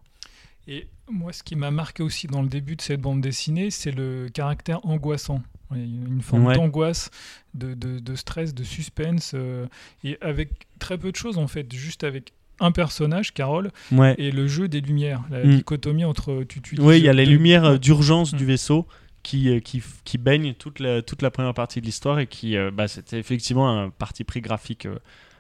[0.68, 3.92] Et moi, ce qui m'a marqué aussi dans le début de cette bande dessinée, c'est
[3.92, 5.42] le caractère angoissant.
[5.76, 6.56] Une forme Ouais.
[6.56, 7.10] d'angoisse,
[7.56, 9.66] de, de- de stress, de suspense, euh,
[10.04, 14.14] et avec très peu de choses en fait, juste avec un personnage, Carole, Ouais.
[14.20, 15.56] et le jeu des lumières, la Mm.
[15.56, 18.38] dichotomie entre tu utilises Oui, il y a les lumières d'urgence Mm.
[18.38, 18.88] du vaisseau
[19.24, 22.72] qui, euh, qui, baignent toute la, toute la première partie de l'histoire et qui, euh,
[22.72, 25.00] bah, c'était effectivement un parti pris graphique euh,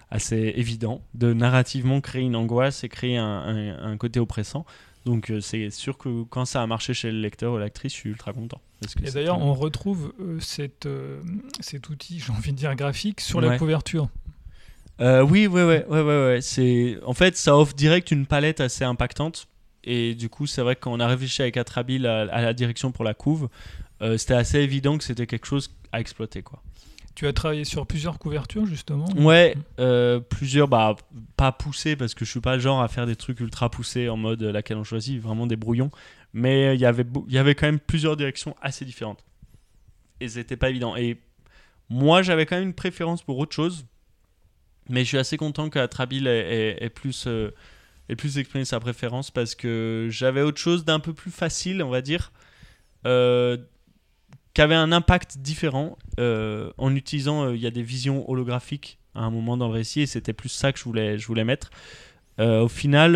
[0.09, 4.65] assez évident de narrativement créer une angoisse et créer un, un- un côté oppressant.
[5.05, 7.97] Donc euh, c'est sûr que quand ça a marché chez le lecteur ou l'actrice, je
[7.97, 8.61] suis ultra content.
[8.79, 11.21] Parce que Et d'ailleurs, un- on retrouve euh, cette, euh,
[11.59, 13.49] cet outil, j'ai envie de dire graphique, sur Ouais.
[13.49, 14.07] la couverture.
[14.99, 16.39] Oui, ouais, ouais, ouais, ouais, ouais.
[16.41, 19.47] C'est en fait, ça offre direct une palette assez impactante.
[19.83, 22.53] Et du coup, c'est vrai que quand on a réfléchi avec Atrabil à, à la
[22.53, 23.49] direction pour la couve,
[24.01, 26.61] euh, c'était assez évident que c'était quelque chose à exploiter, quoi.
[27.15, 30.95] Tu as travaillé sur plusieurs couvertures, justement Ouais, euh, plusieurs, bah,
[31.37, 34.09] pas poussés parce que je suis pas le genre à faire des trucs ultra poussés
[34.09, 35.91] en mode euh, laquelle on choisit, vraiment des brouillons.
[36.33, 39.23] Mais il y avait, il y avait quand même plusieurs directions assez différentes.
[40.21, 40.95] Et c'était pas évident.
[40.95, 41.19] Et
[41.87, 43.85] moi, j'avais quand même une préférence pour autre chose.
[44.89, 46.31] Mais je suis assez content qu'Atrabil ait,
[46.79, 47.51] ait- ait plus, euh,
[48.09, 51.89] ait plus exprimé sa préférence parce que j'avais autre chose d'un peu plus facile, on
[51.89, 52.31] va dire.
[53.05, 53.57] Euh,
[54.53, 58.99] qui avait un impact différent euh, en utilisant euh, il y a des visions holographiques
[59.15, 61.43] à un moment dans le récit et c'était plus ça que je voulais je voulais
[61.43, 61.69] mettre
[62.39, 63.13] Euh, au final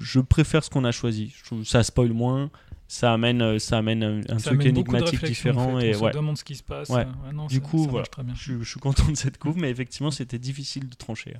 [0.00, 2.50] je préfère ce qu'on a choisi je ça spoil moins
[2.94, 5.90] ça amène euh, ça amène un, un Ça truc amène énigmatique différent en fait.
[5.90, 6.88] et on ouais se demande ce qui se passe.
[6.90, 7.06] Ouais.
[7.28, 7.98] Euh, non, Du ça- coup, ça voilà.
[8.00, 8.34] marche très bien.
[8.36, 11.34] je, suis- je suis content de cette couve mais effectivement c'était difficile de trancher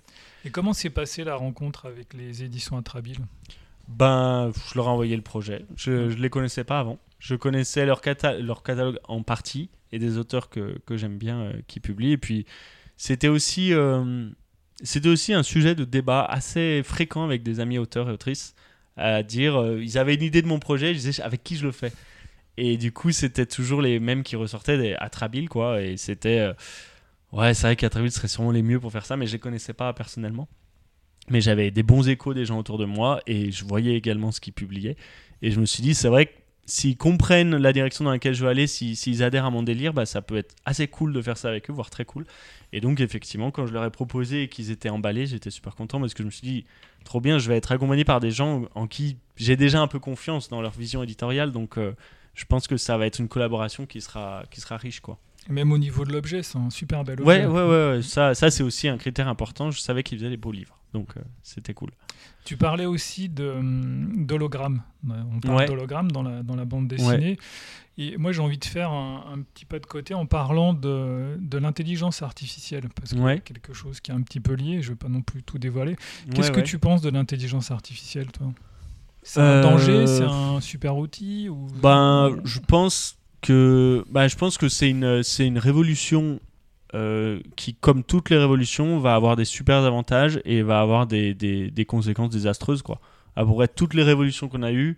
[0.44, 3.18] Et comment s'est passée la rencontre avec les éditions Atrabile
[3.88, 5.64] Ben, je leur ai envoyé le projet.
[5.76, 6.98] Je ne les connaissais pas avant.
[7.18, 11.40] Je connaissais leur, cata- leur catalogue en partie et des auteurs que, que j'aime bien
[11.40, 12.12] euh, qui publient.
[12.12, 12.46] Et puis,
[12.96, 14.28] c'était aussi, euh,
[14.82, 18.54] c'était aussi un sujet de débat assez fréquent avec des amis auteurs et autrices.
[18.96, 21.64] À dire, euh, ils avaient une idée de mon projet, ils disaient avec qui je
[21.64, 21.92] le fais.
[22.56, 25.82] Et du coup, c'était toujours les mêmes qui ressortaient, des Atrabile, quoi.
[25.82, 26.38] Et c'était.
[26.38, 26.52] euh,
[27.32, 29.72] ouais, c'est vrai qu'Atrabile serait sûrement les mieux pour faire ça, mais je les connaissais
[29.72, 30.48] pas personnellement.
[31.30, 34.40] Mais j'avais des bons échos des gens autour de moi et je voyais également ce
[34.40, 34.96] qu'ils publiaient.
[35.42, 36.32] Et je me suis dit, c'est vrai que
[36.66, 39.92] s'ils comprennent la direction dans laquelle je veux aller, si- s'ils adhèrent à mon délire,
[39.92, 42.26] bah, ça peut être assez cool de faire ça avec eux, voire très cool.
[42.72, 46.00] Et donc, effectivement, quand je leur ai proposé et qu'ils étaient emballés, j'étais super content
[46.00, 46.64] parce que je me suis dit,
[47.04, 49.98] trop bien, je vais être accompagné par des gens en qui j'ai déjà un peu
[49.98, 51.52] confiance dans leur vision éditoriale.
[51.52, 51.92] Donc, euh,
[52.34, 55.00] je pense que ça va être une collaboration qui sera, qui sera riche.
[55.00, 55.18] quoi.
[55.48, 57.46] Même au niveau de l'objet, c'est un super bel objet.
[57.46, 58.02] ouais, ouais, ouais.
[58.02, 59.70] Ça, ça c'est aussi un critère important.
[59.70, 60.78] Je savais qu'il faisait des beaux livres.
[60.94, 61.90] Donc, euh, c'était cool.
[62.44, 64.82] Tu parlais aussi hum, d'hologramme.
[65.06, 65.66] Ouais, On parle Ouais.
[65.66, 67.38] d'hologramme dans la, dans la bande dessinée.
[67.96, 71.36] Et moi, j'ai envie de faire un, un petit pas de côté en parlant de,
[71.38, 72.88] de l'intelligence artificielle.
[72.94, 74.82] Parce que c'est quelque chose qui est un petit peu lié.
[74.82, 75.96] Je ne vais pas non plus tout dévoiler.
[76.34, 78.52] Qu'est-ce que tu penses de l'intelligence artificielle, toi?
[79.22, 80.06] C'est un Euh, danger?
[80.06, 81.66] C'est un super outil ou...
[81.82, 86.40] Ben, je pense que, ben, je pense que c'est une, c'est une révolution
[86.94, 91.34] euh, qui, comme toutes les révolutions, va avoir des super avantages et va avoir des,
[91.34, 93.00] des, des conséquences désastreuses, quoi.
[93.36, 94.96] Être toutes les révolutions qu'on a eues,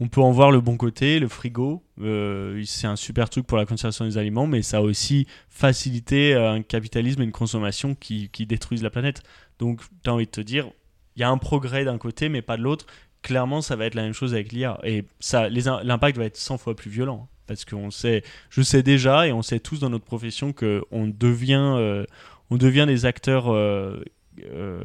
[0.00, 3.58] on peut en voir le bon côté, le frigo, euh, c'est un super truc pour
[3.58, 7.94] la conservation des aliments, mais ça a aussi facilité euh, un capitalisme et une consommation
[7.94, 9.22] qui, qui détruisent la planète.
[9.58, 10.70] Donc, tu as envie de te dire,
[11.16, 12.86] il y a un progrès d'un côté, mais pas de l'autre.
[13.22, 14.78] Clairement, ça va être la même chose avec l'IA.
[14.84, 17.28] Et ça, l'impact va être 100 fois plus violent.
[17.46, 21.74] Parce qu'on sait, je sais déjà, et on sait tous dans notre profession qu'on devient,
[21.76, 22.04] euh,
[22.50, 24.02] on devient des acteurs, euh,
[24.44, 24.84] euh,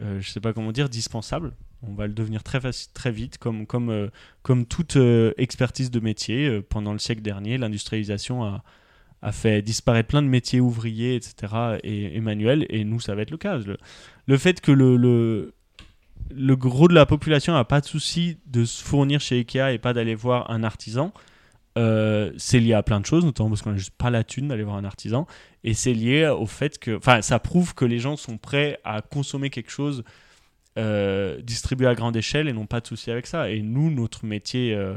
[0.00, 1.52] euh, je sais pas comment dire, dispensables.
[1.82, 2.60] On va le devenir très,
[3.10, 4.08] vite, comme, euh,
[4.68, 4.96] toute
[5.38, 6.60] expertise de métier.
[6.62, 12.20] Pendant le siècle dernier, l'industrialisation a, fait disparaître plein de métiers ouvriers, etc., et, et
[12.20, 13.58] manuels, et nous, ça va être le cas.
[14.26, 15.54] Le, fait que le, le,
[16.30, 19.78] le gros de la population n'a pas de souci de se fournir chez Ikea et
[19.78, 21.12] pas d'aller voir un artisan,
[21.78, 24.48] euh, c'est lié à plein de choses, notamment parce qu'on n'a juste pas la thune
[24.48, 25.26] d'aller voir un artisan,
[25.64, 29.02] et c'est lié au fait que, enfin, ça prouve que les gens sont prêts à
[29.02, 30.02] consommer quelque chose
[30.78, 33.50] euh, distribué à grande échelle et n'ont pas de souci avec ça.
[33.50, 34.96] Et nous, notre métier euh,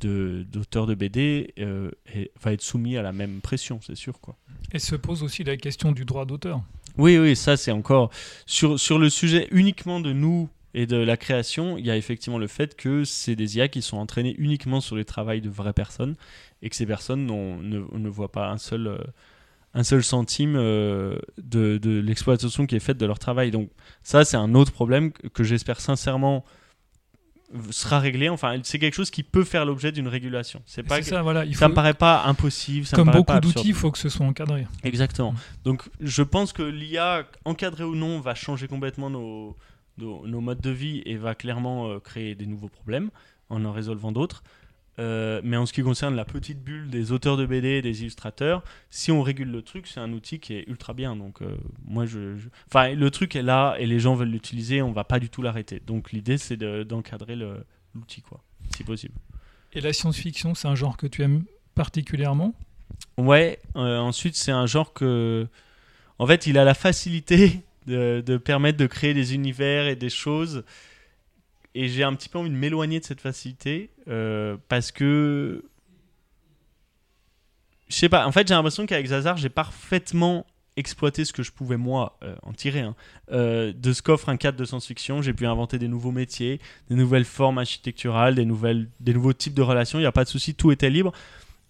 [0.00, 4.36] de d'auteur de BD est- va être soumis à la même pression, c'est sûr, quoi.
[4.72, 6.62] Et se pose aussi la question du droit d'auteur.
[6.96, 8.10] Oui, oui, ça c'est encore
[8.46, 11.78] sur, sur le sujet uniquement de nous et de la création.
[11.78, 14.96] Il y a effectivement le fait que c'est des IA qui sont entraînées uniquement sur
[14.96, 16.14] le travail de vraies personnes
[16.62, 18.98] et que ces personnes ne, ne voient pas un seul, euh,
[19.74, 23.50] un seul centime euh, de, de l'exploitation qui est faite de leur travail.
[23.50, 23.70] Donc
[24.02, 26.44] ça c'est un autre problème que, que j'espère sincèrement
[27.70, 28.28] sera réglé.
[28.28, 30.60] Enfin, c'est quelque chose qui peut faire l'objet d'une régulation.
[30.66, 31.44] C'est pas que- ça, voilà.
[31.44, 32.86] Il ça me paraît pas impossible.
[32.86, 34.66] Ça comme beaucoup d'outils, il faut que ce soit encadré.
[34.84, 35.34] Exactement.
[35.64, 39.56] Donc je pense que l'IA, encadrée ou non, va changer complètement nos,
[39.98, 43.10] nos, nos modes de vie et va clairement euh, créer des nouveaux problèmes
[43.50, 44.42] en en résolvant d'autres.
[44.98, 48.64] Euh, mais en ce qui concerne la petite bulle des auteurs de BD des illustrateurs,
[48.90, 51.14] si on régule le truc, c'est un outil qui est ultra bien.
[51.14, 51.56] Donc euh,
[51.86, 55.04] moi, je, je- enfin, le truc est là et les gens veulent l'utiliser, on va
[55.04, 55.80] pas du tout l'arrêter.
[55.86, 57.36] Donc l'idée, c'est de- d'encadrer
[57.94, 58.42] l'outil, quoi,
[58.74, 59.14] si possible.
[59.72, 61.44] Et la science-fiction, c'est un genre que tu aimes
[61.76, 62.54] particulièrement?
[63.18, 65.46] Ouais, euh, ensuite c'est un genre que.
[66.18, 70.64] En fait, il a la facilité de, permettre de créer des univers et des choses.
[71.74, 75.64] Et j'ai un petit peu envie de m'éloigner de cette facilité euh, parce que.
[77.88, 80.44] Je sais pas, en fait, j'ai l'impression qu'avec Zazar, j'ai parfaitement
[80.76, 82.94] exploité ce que je pouvais moi euh, en tirer hein.
[83.32, 85.22] Euh, de ce qu'offre un cadre de science-fiction.
[85.22, 89.54] J'ai pu inventer des nouveaux métiers, des nouvelles formes architecturales, des, nouvelles, des nouveaux types
[89.54, 89.98] de relations.
[89.98, 91.12] Il n'y a pas de souci, tout était libre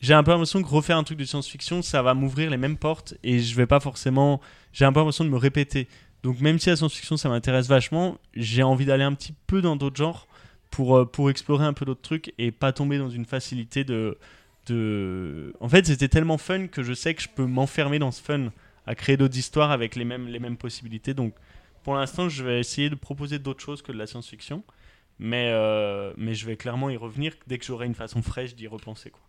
[0.00, 2.76] j'ai un peu l'impression que refaire un truc de science-fiction, ça va m'ouvrir les mêmes
[2.76, 4.40] portes et je vais pas forcément.
[4.72, 5.88] J'ai un peu l'impression de me répéter.
[6.22, 9.76] Donc même si la science-fiction ça m'intéresse vachement, j'ai envie d'aller un petit peu dans
[9.76, 10.26] d'autres genres
[10.70, 14.18] pour, euh, explorer un peu d'autres trucs et pas tomber dans une facilité de.
[15.60, 18.52] En fait, c'était tellement fun que je sais que je peux m'enfermer dans ce fun
[18.86, 21.14] à créer d'autres histoires avec les mêmes, les mêmes possibilités.
[21.14, 21.34] Donc
[21.82, 24.62] pour l'instant, je vais essayer de proposer d'autres choses que de la science-fiction.
[25.18, 28.66] Mais, euh, mais je vais clairement y revenir dès que j'aurai une façon fraîche d'y
[28.66, 29.10] repenser.
[29.10, 29.22] Quoi.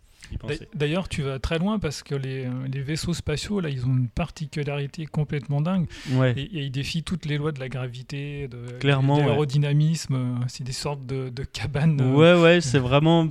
[0.75, 3.95] D'ailleurs, tu vas très loin parce que les, euh, les vaisseaux spatiaux, là, ils ont
[3.97, 5.87] une particularité complètement dingue.
[6.11, 6.33] Ouais.
[6.37, 9.27] Et, et ils défient toutes les lois de la gravité, de, Clairement, de ouais.
[9.27, 10.15] l'aérodynamisme.
[10.15, 11.99] euh, C'est des sortes de, de cabanes.
[12.01, 13.29] euh, Ouais, ouais, c'est vraiment.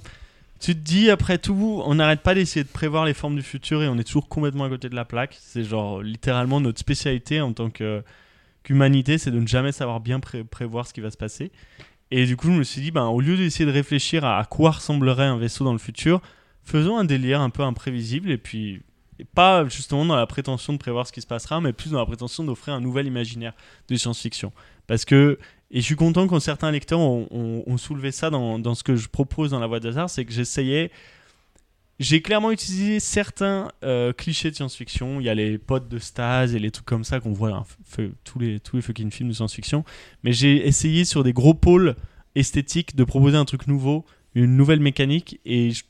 [0.61, 3.81] Tu te dis, après tout, on n'arrête pas d'essayer de prévoir les formes du futur
[3.85, 5.37] et on est toujours complètement à côté de la plaque.
[5.41, 7.71] C'est genre littéralement notre spécialité en tant
[8.65, 11.53] qu'humanité, c'est de ne jamais savoir bien pré- prévoir ce qui va se passer.
[12.11, 14.45] Et du coup, je me suis dit, ben, au lieu d'essayer de réfléchir à, à
[14.45, 16.21] quoi ressemblerait un vaisseau dans le futur,
[16.69, 18.83] faisons un délire un peu imprévisible et puis.
[19.35, 22.07] pas justement dans la prétention de prévoir ce qui se passera, mais plus dans la
[22.07, 23.53] prétention d'offrir un nouvel imaginaire
[23.89, 24.53] de science-fiction.
[24.87, 25.39] Parce que
[25.71, 29.09] et je suis content quand certains lecteurs ont, soulevé ça dans, dans ce que je
[29.09, 30.91] propose dans La Voix d'Hasard, c'est que j'essayais.
[31.99, 35.21] J'ai clairement utilisé certains euh, clichés de science-fiction.
[35.21, 37.67] Il y a les potes de Stase et les trucs comme ça qu'on voit
[38.25, 39.85] tous les, tous les fucking films de science-fiction.
[40.23, 41.97] Mais j'ai essayé sur des gros pôles
[42.37, 45.83] esthétiques de proposer un truc nouveau, une nouvelle mécanique, et je-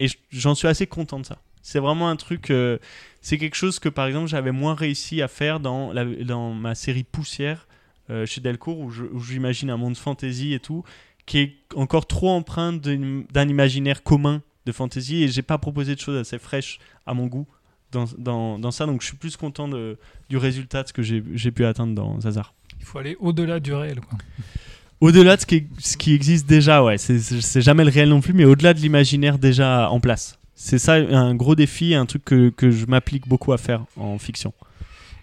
[0.00, 1.38] et je- j'en suis assez content de ça.
[1.62, 2.50] C'est vraiment un truc.
[2.50, 2.78] euh,
[3.20, 5.92] c'est quelque chose que par exemple j'avais moins réussi à faire dans,
[6.24, 7.66] dans ma série Poussière
[8.10, 10.84] euh, chez Delcourt où j'imagine un monde fantasy et tout
[11.26, 16.00] qui est encore trop empreint d'un imaginaire commun de fantasy et j'ai pas proposé de
[16.00, 17.46] choses assez fraîches à mon goût
[17.92, 18.06] dans,
[18.58, 18.86] dans, ça.
[18.86, 22.54] Donc je suis plus content du résultat de ce que j'ai pu atteindre dans Zazar.
[22.80, 24.00] Il faut aller au-delà du réel.
[24.00, 24.18] Quoi.
[25.00, 28.32] Au-delà de ce qui, ce qui existe déjà, ouais, c'est- jamais le réel non plus,
[28.32, 30.38] mais au-delà de l'imaginaire déjà en place.
[30.56, 34.18] C'est ça un gros défi, un truc que, que je m'applique beaucoup à faire en
[34.18, 34.52] fiction.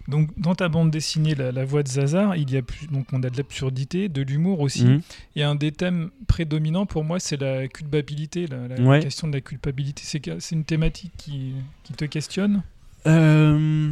[0.08, 3.08] Donc, dans ta bande dessinée, la, la voix de Zazar, il y a plus, donc
[3.12, 4.86] on a de l'absurdité, de l'humour aussi.
[4.86, 5.02] Mhm.
[5.36, 9.00] Et un des thèmes prédominants pour moi, c'est la culpabilité, la, la Ouais.
[9.02, 10.04] question de la culpabilité.
[10.06, 12.62] C'est une thématique qui, qui te questionne?
[13.08, 13.92] Euh,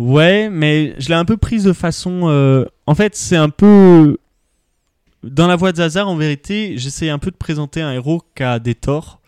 [0.00, 2.22] Ouais, mais je l'ai un peu prise de façon.
[2.28, 4.16] euh, En fait, c'est un peu.
[5.22, 8.42] Dans la voix de Zazar, en vérité, j'essaie un peu de présenter un héros qui
[8.42, 9.20] a des torts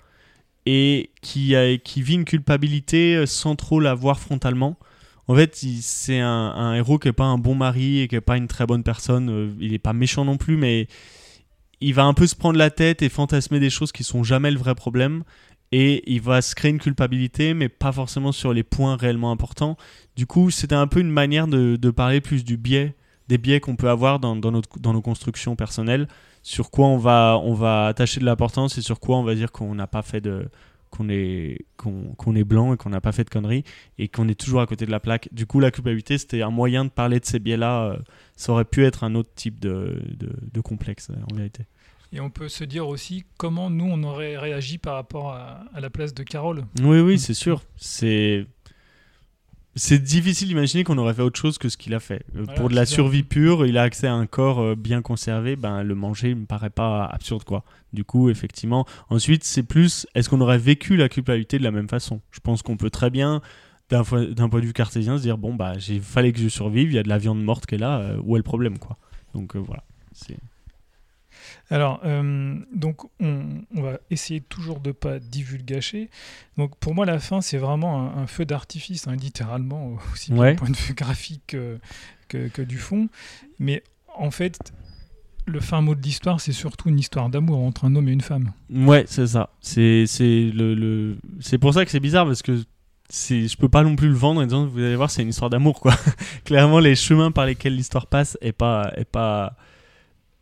[0.64, 1.54] et qui,
[1.84, 4.78] qui vit une culpabilité euh, sans trop la voir frontalement.
[5.28, 8.22] En fait, c'est un, un héros qui n'est pas un bon mari et qui n'est
[8.22, 9.28] pas une très bonne personne.
[9.30, 10.88] Euh, Il n'est pas méchant non plus, mais
[11.82, 14.50] il va un peu se prendre la tête et fantasmer des choses qui sont jamais
[14.50, 15.24] le vrai problème.
[15.72, 19.76] Et il va se créer une culpabilité, mais pas forcément sur les points réellement importants.
[20.16, 22.94] Du coup, c'était un peu une manière de, parler plus du biais,
[23.28, 26.08] des biais qu'on peut avoir dans, notre, dans nos constructions personnelles,
[26.42, 29.50] sur quoi on va, on va attacher de l'importance et sur quoi on va dire
[29.50, 30.48] qu'on n'a pas fait de
[30.90, 33.64] qu'on est qu'on qu'on est blanc et qu'on n'a pas fait de conneries
[33.98, 35.28] et qu'on est toujours à côté de la plaque.
[35.32, 37.84] Du coup, la culpabilité, c'était un moyen de parler de ces biais-là.
[37.84, 37.96] euh,
[38.36, 41.64] Ça aurait pu être un autre type de, de, de complexe, en vérité.
[42.12, 45.80] Et on peut se dire aussi comment nous, on aurait réagi par rapport à, à
[45.80, 46.64] la place de Carole.
[46.82, 47.18] Oui, oui, Mm.
[47.18, 47.62] c'est sûr.
[47.76, 48.46] C'est
[49.74, 52.26] c'est difficile d'imaginer qu'on aurait fait autre chose que ce qu'il a fait.
[52.36, 55.00] Euh, Voilà, Pour de la survie pure, il a accès à un corps euh, bien
[55.00, 57.64] conservé, ben le manger me paraît pas absurde quoi.
[57.94, 61.88] Du coup, effectivement, ensuite c'est plus est-ce qu'on aurait vécu la culpabilité de la même
[61.88, 62.20] façon?
[62.32, 63.40] Je pense qu'on peut très bien
[63.88, 66.94] d'un point de vue cartésien se dire bon bah il fallait que je survive, il
[66.94, 68.98] y a de la viande morte qui est là, euh, où est le problème quoi?
[69.34, 69.84] Donc euh, voilà.
[70.12, 70.36] C'est
[71.70, 76.10] Alors, euh, donc, on, on va essayer toujours de pas divulgacher.
[76.58, 80.50] Donc, pour moi, la fin, c'est vraiment un, un feu d'artifice, hein, littéralement, aussi bien
[80.50, 81.78] du point de vue graphique que,
[82.28, 83.08] que, que du fond.
[83.58, 83.82] Mais
[84.14, 84.72] en fait,
[85.46, 88.20] le fin mot de l'histoire, c'est surtout une histoire d'amour entre un homme et une
[88.20, 88.52] femme.
[88.70, 89.50] Ouais, c'est ça.
[89.60, 91.16] C'est le, le...
[91.40, 92.62] c'est pour ça que c'est bizarre parce que
[93.12, 95.50] je peux pas non plus le vendre en disant vous allez voir c'est une histoire
[95.50, 95.94] d'amour quoi.
[96.44, 99.56] Clairement les chemins par lesquels l'histoire passe est pas est pas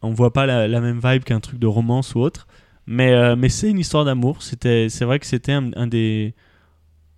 [0.02, 2.46] on voit pas la, même vibe qu'un truc de romance ou autre.
[2.86, 4.42] Mais euh, mais c'est une histoire d'amour.
[4.42, 6.34] C'était c'est vrai que c'était un, des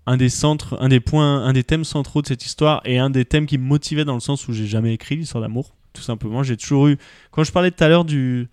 [0.06, 3.10] un des centres, un des points, un des thèmes centraux de cette histoire et un
[3.10, 5.74] des thèmes qui me motivait dans le sens où j'ai jamais écrit l'histoire d'amour.
[5.92, 6.98] Tout simplement, j'ai toujours eu.
[7.30, 8.48] Quand je parlais tout à l'heure du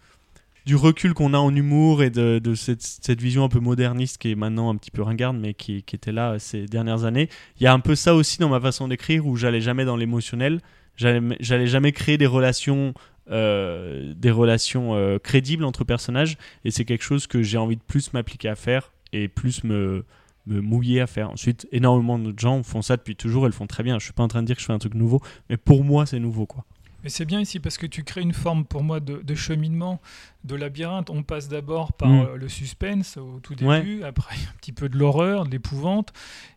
[0.66, 4.20] du recul qu'on a en humour et de, de cette, cette vision un peu moderniste
[4.20, 7.28] qui est maintenant un petit peu ringarde mais qui, qui était là ces dernières années.
[7.60, 9.96] Il y a un peu ça aussi dans ma façon d'écrire où j'allais jamais dans
[9.96, 10.62] l'émotionnel,
[10.96, 12.94] j'allais jamais créer des relations
[13.32, 17.82] euh, des relations euh, crédibles entre personnages et c'est quelque chose que j'ai envie de
[17.82, 20.06] plus m'appliquer à faire et plus me
[20.48, 21.30] mouiller à faire.
[21.30, 24.00] Ensuite, énormément de gens font ça depuis toujours, elles le font très bien.
[24.00, 25.84] Je suis pas en train de dire que je fais un truc nouveau, mais pour
[25.84, 26.66] moi, c'est nouveau quoi.
[27.04, 30.02] Mais c'est bien ici parce que tu crées une forme pour moi de, de cheminement,
[30.44, 31.10] de labyrinthe.
[31.10, 32.20] On passe d'abord par Mm.
[32.22, 33.80] euh, le suspense au tout Ouais.
[33.82, 36.12] début, après un petit peu de l'horreur, de l'épouvante,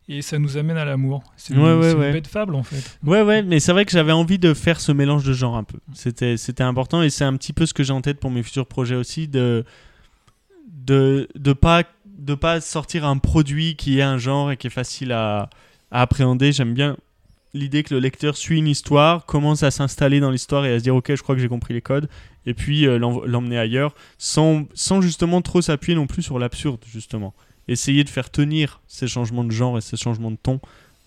[0.08, 1.22] et ça nous amène à l'amour.
[1.36, 2.98] C'est Ouais, une, ouais, une bête fable en fait.
[3.04, 5.64] Ouais, ouais, mais c'est vrai que j'avais envie de faire ce mélange de genres un
[5.64, 5.78] peu.
[5.94, 8.42] C'était, c'était important et c'est un petit peu ce que j'ai en tête pour mes
[8.42, 9.64] futurs projets aussi, de
[10.68, 14.70] de de pas de pas sortir un produit qui est un genre et qui est
[14.70, 15.50] facile à,
[15.90, 16.52] à appréhender.
[16.52, 16.96] J'aime bien
[17.54, 20.82] l'idée que le lecteur suit une histoire, commence à s'installer dans l'histoire et à se
[20.82, 22.08] dire ok, je crois que j'ai compris les codes,
[22.46, 27.34] et puis euh, l'emmener ailleurs, sans sans justement trop s'appuyer non plus sur l'absurde justement.
[27.68, 30.60] Essayer de faire tenir ces changements de genre et ces changements de ton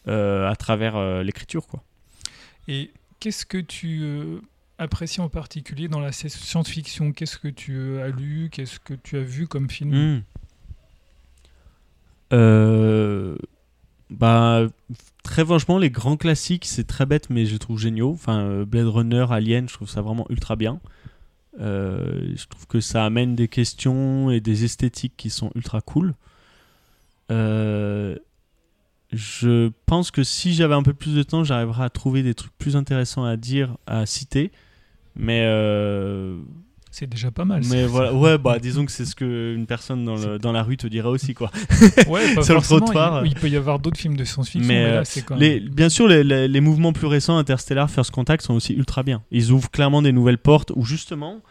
[0.08, 1.84] euh, à travers euh, l'écriture quoi.
[2.68, 4.04] Et qu'est-ce que tu
[4.78, 7.12] apprécies en particulier dans la science-fiction?
[7.12, 8.50] Qu'est-ce que tu as lu?
[8.52, 10.24] Qu'est-ce que tu as vu comme film?
[12.32, 13.36] Hmm.
[14.20, 14.68] Bah,
[15.24, 18.12] très franchement, les grands classiques, c'est très bête, mais je les trouve géniaux.
[18.14, 20.80] Enfin, euh, Blade Runner, Alien, je trouve ça vraiment ultra bien.
[21.60, 26.14] Euh, je trouve que ça amène des questions et des esthétiques qui sont ultra cool.
[27.32, 28.18] Euh,
[29.12, 32.58] je pense que si j'avais un peu plus de temps, j'arriverais à trouver des trucs
[32.58, 34.52] plus intéressants à dire, à citer.
[35.16, 35.46] Mais
[36.98, 37.62] C'est déjà pas mal.
[37.70, 40.64] mais voilà, ouais, bah disons que c'est ce que une personne dans, le- dans la
[40.64, 41.52] rue te dira aussi quoi.
[42.08, 43.26] Ouais, pas Sur le trottoir.
[43.26, 45.36] Il, il peut y avoir d'autres films de science-fiction, Mais, mais, euh, là, c'est quand
[45.36, 45.70] Les, même.
[45.70, 49.24] bien sûr, les, les- les mouvements plus récents, Interstellar, First Contact, sont aussi ultra bien.
[49.32, 51.42] Ils ouvrent clairement des nouvelles portes où justement,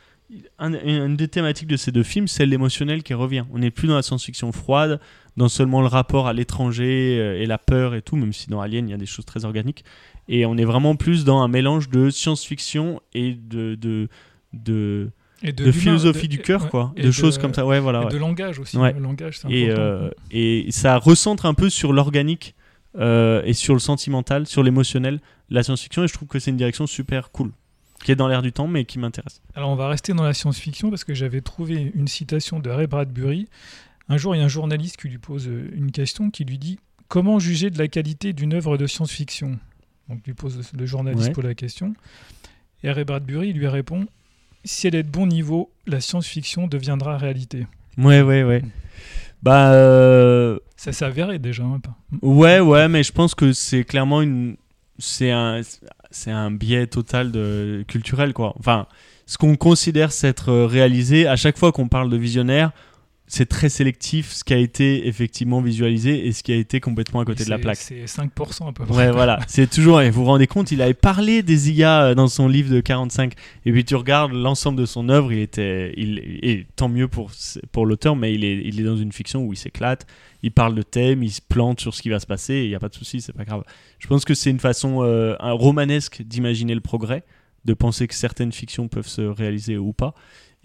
[0.58, 3.44] un- une des thématiques de ces deux films, c'est l'émotionnel qui revient.
[3.52, 4.98] On n'est plus dans la science-fiction froide,
[5.36, 8.62] dans seulement le rapport à l'étranger euh, et la peur et tout, même si dans
[8.62, 9.84] Alien, il y a des choses très organiques.
[10.26, 14.08] Et on est vraiment plus dans un mélange de science-fiction et de, de,
[14.54, 15.10] de,
[15.46, 16.92] Et de, philosophie de- du cœur, ouais, quoi.
[16.96, 17.66] De, choses comme ça.
[17.66, 18.00] Ouais, voilà.
[18.00, 18.10] et ouais.
[18.12, 18.76] de langage aussi.
[18.78, 18.92] Ouais.
[18.94, 22.54] Le langage, c'est Et, euh, et ça recentre un peu sur l'organique
[22.98, 25.20] euh, et sur le sentimental, sur l'émotionnel,
[25.50, 26.04] la science-fiction.
[26.04, 27.50] Et je trouve que c'est une direction super cool,
[28.02, 29.42] qui est dans l'air du temps, mais qui m'intéresse.
[29.54, 32.86] Alors on va rester dans la science-fiction parce que j'avais trouvé une citation de Ray
[32.86, 33.48] Bradbury.
[34.08, 36.58] Un jour, il y a un journaliste qui lui pose euh, une question qui lui
[36.58, 36.78] dit
[37.08, 39.58] Comment juger de la qualité d'une œuvre de science-fiction?
[40.08, 41.32] Donc lui pose le journaliste Ouais.
[41.32, 41.94] pose la question.
[42.82, 44.06] Et Ray Bradbury lui répond
[44.64, 47.66] Si elle est de bon niveau, la science-fiction deviendra réalité.
[47.98, 48.62] Ouais, ouais, ouais.
[49.42, 51.64] Bah, euh, Ça s'est avéré déjà.
[51.64, 54.56] hein, pas- ouais, ouais, mais je pense que c'est clairement une.
[54.98, 55.60] C'est un,
[56.10, 58.54] c'est un biais total de, culturel, quoi.
[58.58, 58.86] Enfin,
[59.26, 62.70] ce qu'on considère s'être euh, réalisé, à chaque fois qu'on parle de visionnaire,
[63.26, 67.20] c'est très sélectif ce qui a été effectivement visualisé et ce qui a été complètement
[67.20, 67.78] à côté de la plaque.
[67.78, 68.94] C'est 5% à peu près.
[68.94, 69.40] Ouais, voilà.
[69.48, 70.02] C'est toujours.
[70.02, 72.80] Et vous vous rendez compte, il avait parlé des IA euh, dans son livre de
[72.80, 73.32] 45.
[73.64, 75.94] Et puis tu regardes l'ensemble de son œuvre, il était.
[75.96, 77.30] Il, et tant mieux pour,
[77.72, 80.06] pour l'auteur, mais il est, il est dans une fiction où il s'éclate.
[80.42, 82.56] Il parle de thèmes, il se plante sur ce qui va se passer.
[82.64, 83.64] Il n'y a pas de souci, c'est pas grave.
[83.98, 87.24] Je pense que c'est une façon euh, un romanesque d'imaginer le progrès,
[87.64, 90.14] de penser que certaines fictions peuvent se réaliser ou pas.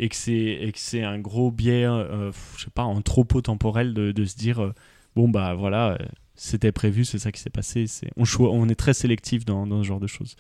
[0.02, 4.26] Et que c'est un gros biais, euh, je sais pas, un tropo temporel de, de
[4.26, 4.74] se dire euh,
[5.16, 5.98] bon bah voilà, euh,
[6.36, 7.86] c'était prévu, c'est ça qui s'est passé.
[7.86, 10.38] C'est, on, on est très sélectif dans, dans ce genre de choses.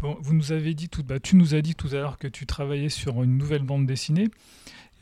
[0.00, 2.26] Bon, vous nous avez dit tout, bah, tu nous as dit tout à l'heure que
[2.26, 4.28] tu travaillais sur une nouvelle bande dessinée.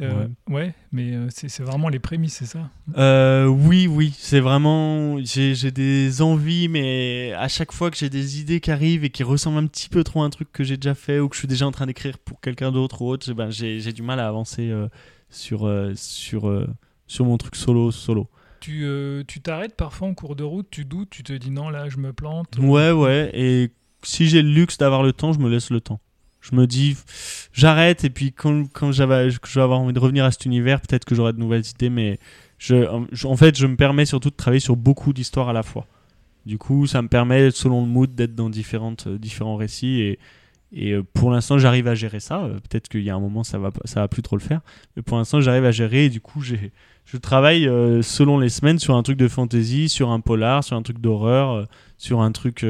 [0.01, 0.75] Euh, ouais.
[0.93, 2.71] mais euh, c'est vraiment les prémices, c'est ça?
[2.97, 5.19] Euh, oui, oui, c'est vraiment.
[5.23, 9.23] J'ai, des envies, mais à chaque fois que j'ai des idées qui arrivent et qui
[9.23, 11.41] ressemblent un petit peu trop à un truc que j'ai déjà fait ou que je
[11.41, 14.29] suis déjà en train d'écrire pour quelqu'un d'autre ou autre, ben, j'ai, du mal à
[14.29, 14.89] avancer euh,
[15.29, 16.67] sur, sur,
[17.07, 17.91] sur mon truc solo.
[17.91, 18.29] solo.
[18.61, 18.87] Tu
[19.27, 21.97] tu t'arrêtes parfois en cours de route, tu doutes, tu te dis non, là je
[21.99, 22.59] me plante.
[22.59, 23.31] Ouais, ouais.
[23.33, 23.71] Et
[24.03, 26.01] si j'ai le luxe d'avoir le temps, je me laisse le temps.
[26.51, 26.97] Je me dis,
[27.53, 30.81] j'arrête, et puis quand, quand j'avais, je vais avoir envie de revenir à cet univers,
[30.81, 32.19] peut-être que j'aurai de nouvelles idées, mais
[32.59, 32.87] je,
[33.27, 35.87] en fait, je me permets surtout de travailler sur beaucoup d'histoires à la fois.
[36.47, 40.19] Du coup, ça me permet, selon le mood, d'être dans différentes, euh, différents récits, et,
[40.73, 42.43] et euh, pour l'instant, j'arrive à gérer ça.
[42.45, 44.61] Euh, Peut-être qu'il y a un moment, ça va, ça va plus trop le faire,
[44.97, 46.73] mais pour l'instant, j'arrive à gérer, et du coup, j'ai,
[47.05, 47.65] je travaille
[48.03, 51.67] selon les semaines sur un truc de fantasy, sur un polar, sur un truc d'horreur,
[51.99, 52.65] sur un truc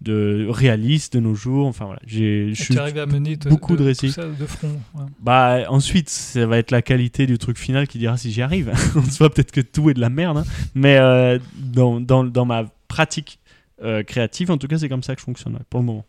[0.00, 1.66] de réaliste de nos jours.
[1.66, 4.12] Enfin voilà, j'ai, arrives à mener beaucoup de récits.
[4.12, 4.80] ça de front.
[4.94, 5.04] ouais.
[5.20, 8.72] bah ensuite, ça va être la qualité du truc final qui dira si j'y arrive.
[8.96, 10.44] On se voit peut-être que tout est de la merde, hein.
[10.74, 13.38] mais euh, dans, dans, dans ma pratique
[13.82, 16.06] euh, créative, en tout cas, c'est comme ça que je fonctionne ouais, pour le moment.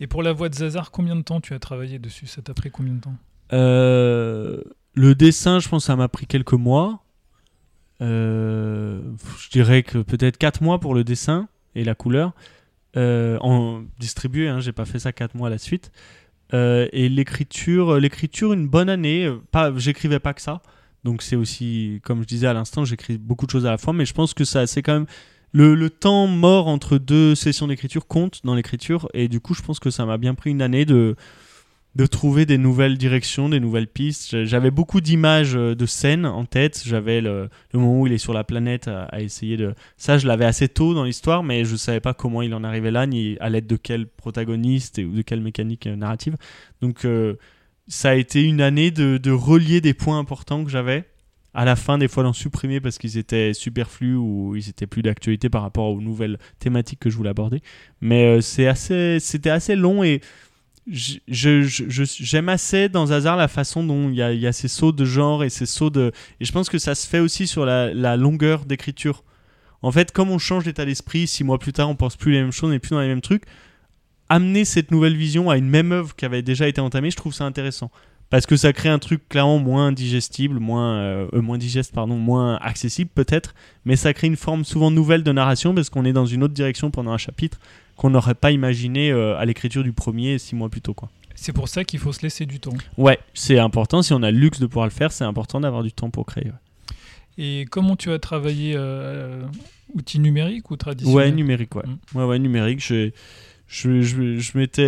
[0.00, 2.26] Et pour la voix de Zazar, combien de temps tu as travaillé dessus?
[2.26, 3.14] Ça t'a pris combien de temps?
[3.52, 4.62] Euh,
[4.94, 7.04] le dessin, je pense, ça m'a pris quelques mois.
[8.00, 12.32] Je dirais que peut-être 4 mois pour le dessin et la couleur.
[12.98, 15.92] Euh, en distribué, hein, j'ai pas fait ça 4 mois à la suite.
[16.52, 19.26] Euh, et l'écriture, l'écriture, une bonne année.
[19.26, 20.62] Euh, Pas, j'écrivais pas que ça.
[21.04, 23.92] Donc c'est aussi, comme je disais à l'instant, j'écris beaucoup de choses à la fois.
[23.92, 25.06] Mais je pense que ça, c'est quand même
[25.52, 29.08] le temps mort entre deux sessions d'écriture compte dans l'écriture.
[29.14, 31.14] Et du coup, je pense que ça m'a bien pris une année de
[31.94, 34.30] de trouver des nouvelles directions, des nouvelles pistes.
[34.30, 36.82] J'a- J'avais beaucoup d'images euh, de scènes en tête.
[36.86, 39.74] J'avais le, moment où il est sur la planète à, essayer de...
[39.96, 42.90] Ça, je l'avais assez tôt dans l'histoire, mais je savais pas comment il en arrivait
[42.90, 46.36] là, ni à l'aide de quel protagoniste ou de quelle mécanique euh, narrative.
[46.82, 47.34] Donc, euh,
[47.88, 51.04] ça a été une année de, relier des points importants que j'avais.
[51.54, 55.02] À la fin, des fois, d'en supprimer parce qu'ils étaient superflus ou ils étaient plus
[55.02, 57.62] d'actualité par rapport aux nouvelles thématiques que je voulais aborder.
[58.00, 60.20] Mais assez, c'était assez long et
[60.90, 64.92] j'aime assez dans Hazard la façon dont il y a, il y a ces sauts
[64.92, 66.12] de genre et ces sauts de.
[66.40, 69.24] Et je pense que ça se fait aussi sur la, la longueur d'écriture.
[69.82, 72.42] En fait, comme on change d'état d'esprit, six mois plus tard, on pense plus les
[72.42, 73.44] mêmes choses, on n'est plus dans les mêmes trucs.
[74.28, 77.32] Amener cette nouvelle vision à une même œuvre qui avait déjà été entamée, je trouve
[77.32, 77.90] ça intéressant.
[78.30, 82.16] Parce que ça crée un truc clairement moins digestible, moins, euh, euh, moins digeste, pardon,
[82.16, 83.54] moins accessible peut-être,
[83.86, 86.52] mais ça crée une forme souvent nouvelle de narration parce qu'on est dans une autre
[86.52, 87.58] direction pendant un chapitre
[87.96, 90.92] qu'on n'aurait pas imaginé euh, à l'écriture du premier six mois plus tôt.
[90.92, 91.08] Quoi.
[91.34, 92.74] C'est pour ça qu'il faut se laisser du temps.
[92.98, 94.02] Ouais, c'est important.
[94.02, 96.26] Si on a le luxe de pouvoir le faire, c'est important d'avoir du temps pour
[96.26, 96.44] créer.
[96.44, 96.52] ouais.
[97.38, 98.76] Et comment tu as travaillé
[99.94, 101.84] Outils numériques ou traditionnels Ouais, numérique, ouais.
[101.86, 102.18] Mm.
[102.18, 102.84] Ouais, ouais, numérique.
[102.84, 103.10] Je,
[103.68, 104.82] je, je, je m'étais.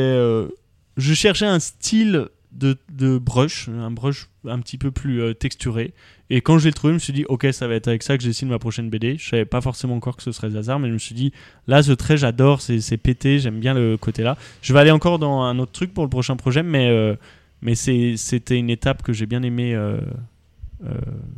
[0.97, 5.93] je cherchais un style de, de brush, un brush un petit peu plus euh, texturé.
[6.31, 8.17] Et quand je l'ai trouvé, je me suis dit, ok, ça va être avec ça
[8.17, 9.17] que je dessine ma prochaine BD.
[9.19, 11.33] Je savais pas forcément encore que ce serait hasard, mais je me suis dit,
[11.67, 14.37] là, ce trait, j'adore, c'est pété, j'aime bien le côté là.
[14.63, 17.15] Je vais aller encore dans un autre truc pour le prochain projet, mais, euh,
[17.63, 19.75] mais c'était une étape que j'ai bien aimé.
[19.75, 20.01] euh,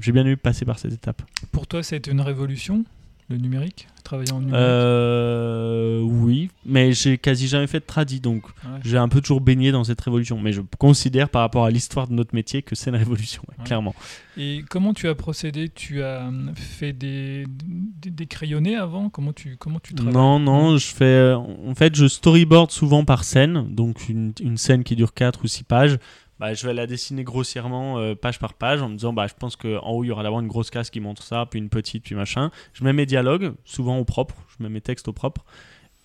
[0.01, 1.23] j'ai bien aimé passer par cette étape.
[1.51, 2.85] Pour toi, ça a été une révolution,
[3.33, 8.45] le numérique travaillé en numérique Euh, oui, mais j'ai quasi jamais fait de tradi, donc
[8.47, 8.81] Ouais.
[8.85, 10.41] j'ai un peu toujours baigné dans cette révolution.
[10.41, 13.65] Mais je considère par rapport à l'histoire de notre métier que c'est une révolution, ouais,
[13.65, 13.95] clairement.
[14.37, 15.69] Et comment tu as procédé?
[15.69, 17.45] Tu as fait des,
[18.01, 19.09] des, des crayonnés avant?
[19.09, 20.15] Comment tu, comment tu travailles?
[20.15, 21.33] Non, non, je fais.
[21.33, 25.49] En fait, je storyboard souvent par scène, donc une, une scène qui dure 4 ou
[25.49, 25.99] 6 pages.
[26.43, 29.35] Bah, je vais la dessiner grossièrement, euh, page par page, en me disant bah, je
[29.39, 31.69] pense qu'en haut, il y aura d'abord une grosse case qui montre ça, puis une
[31.69, 32.51] petite, puis machin.
[32.73, 35.45] Je mets mes dialogues, souvent au propre, je mets mes textes au propre.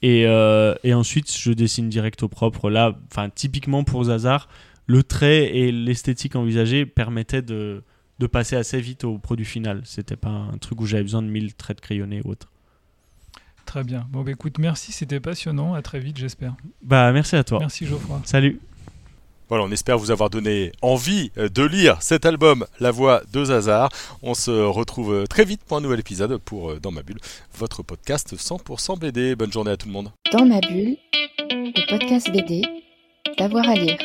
[0.03, 2.69] Et, euh, et ensuite, je dessine direct au propre.
[2.69, 4.47] Là, enfin, typiquement pour Zazar,
[4.85, 7.81] le trait et l'esthétique envisagée permettaient de,
[8.19, 9.81] de passer assez vite au produit final.
[9.85, 12.51] C'était pas un truc où j'avais besoin de 1000 traits de crayonnés ou autre.
[13.65, 14.05] Très bien.
[14.11, 15.73] Bon, bah, écoute, merci, c'était passionnant.
[15.73, 16.55] À très vite, j'espère.
[16.83, 17.57] Bah, merci à toi.
[17.57, 18.21] Merci Geoffroy.
[18.23, 18.61] Salut.
[19.49, 23.45] Voilà, on espère vous avoir donné envie euh, de lire cet album La Voix de
[23.45, 23.89] Zazar.
[24.21, 27.19] On se retrouve euh, très vite pour un nouvel épisode pour euh, Dans ma bulle,
[27.57, 29.35] votre podcast 100% BD.
[29.35, 30.11] Bonne journée à tout le monde.
[30.33, 30.97] Dans ma bulle,
[31.49, 32.61] le podcast BD,
[33.37, 33.97] d'avoir à lire.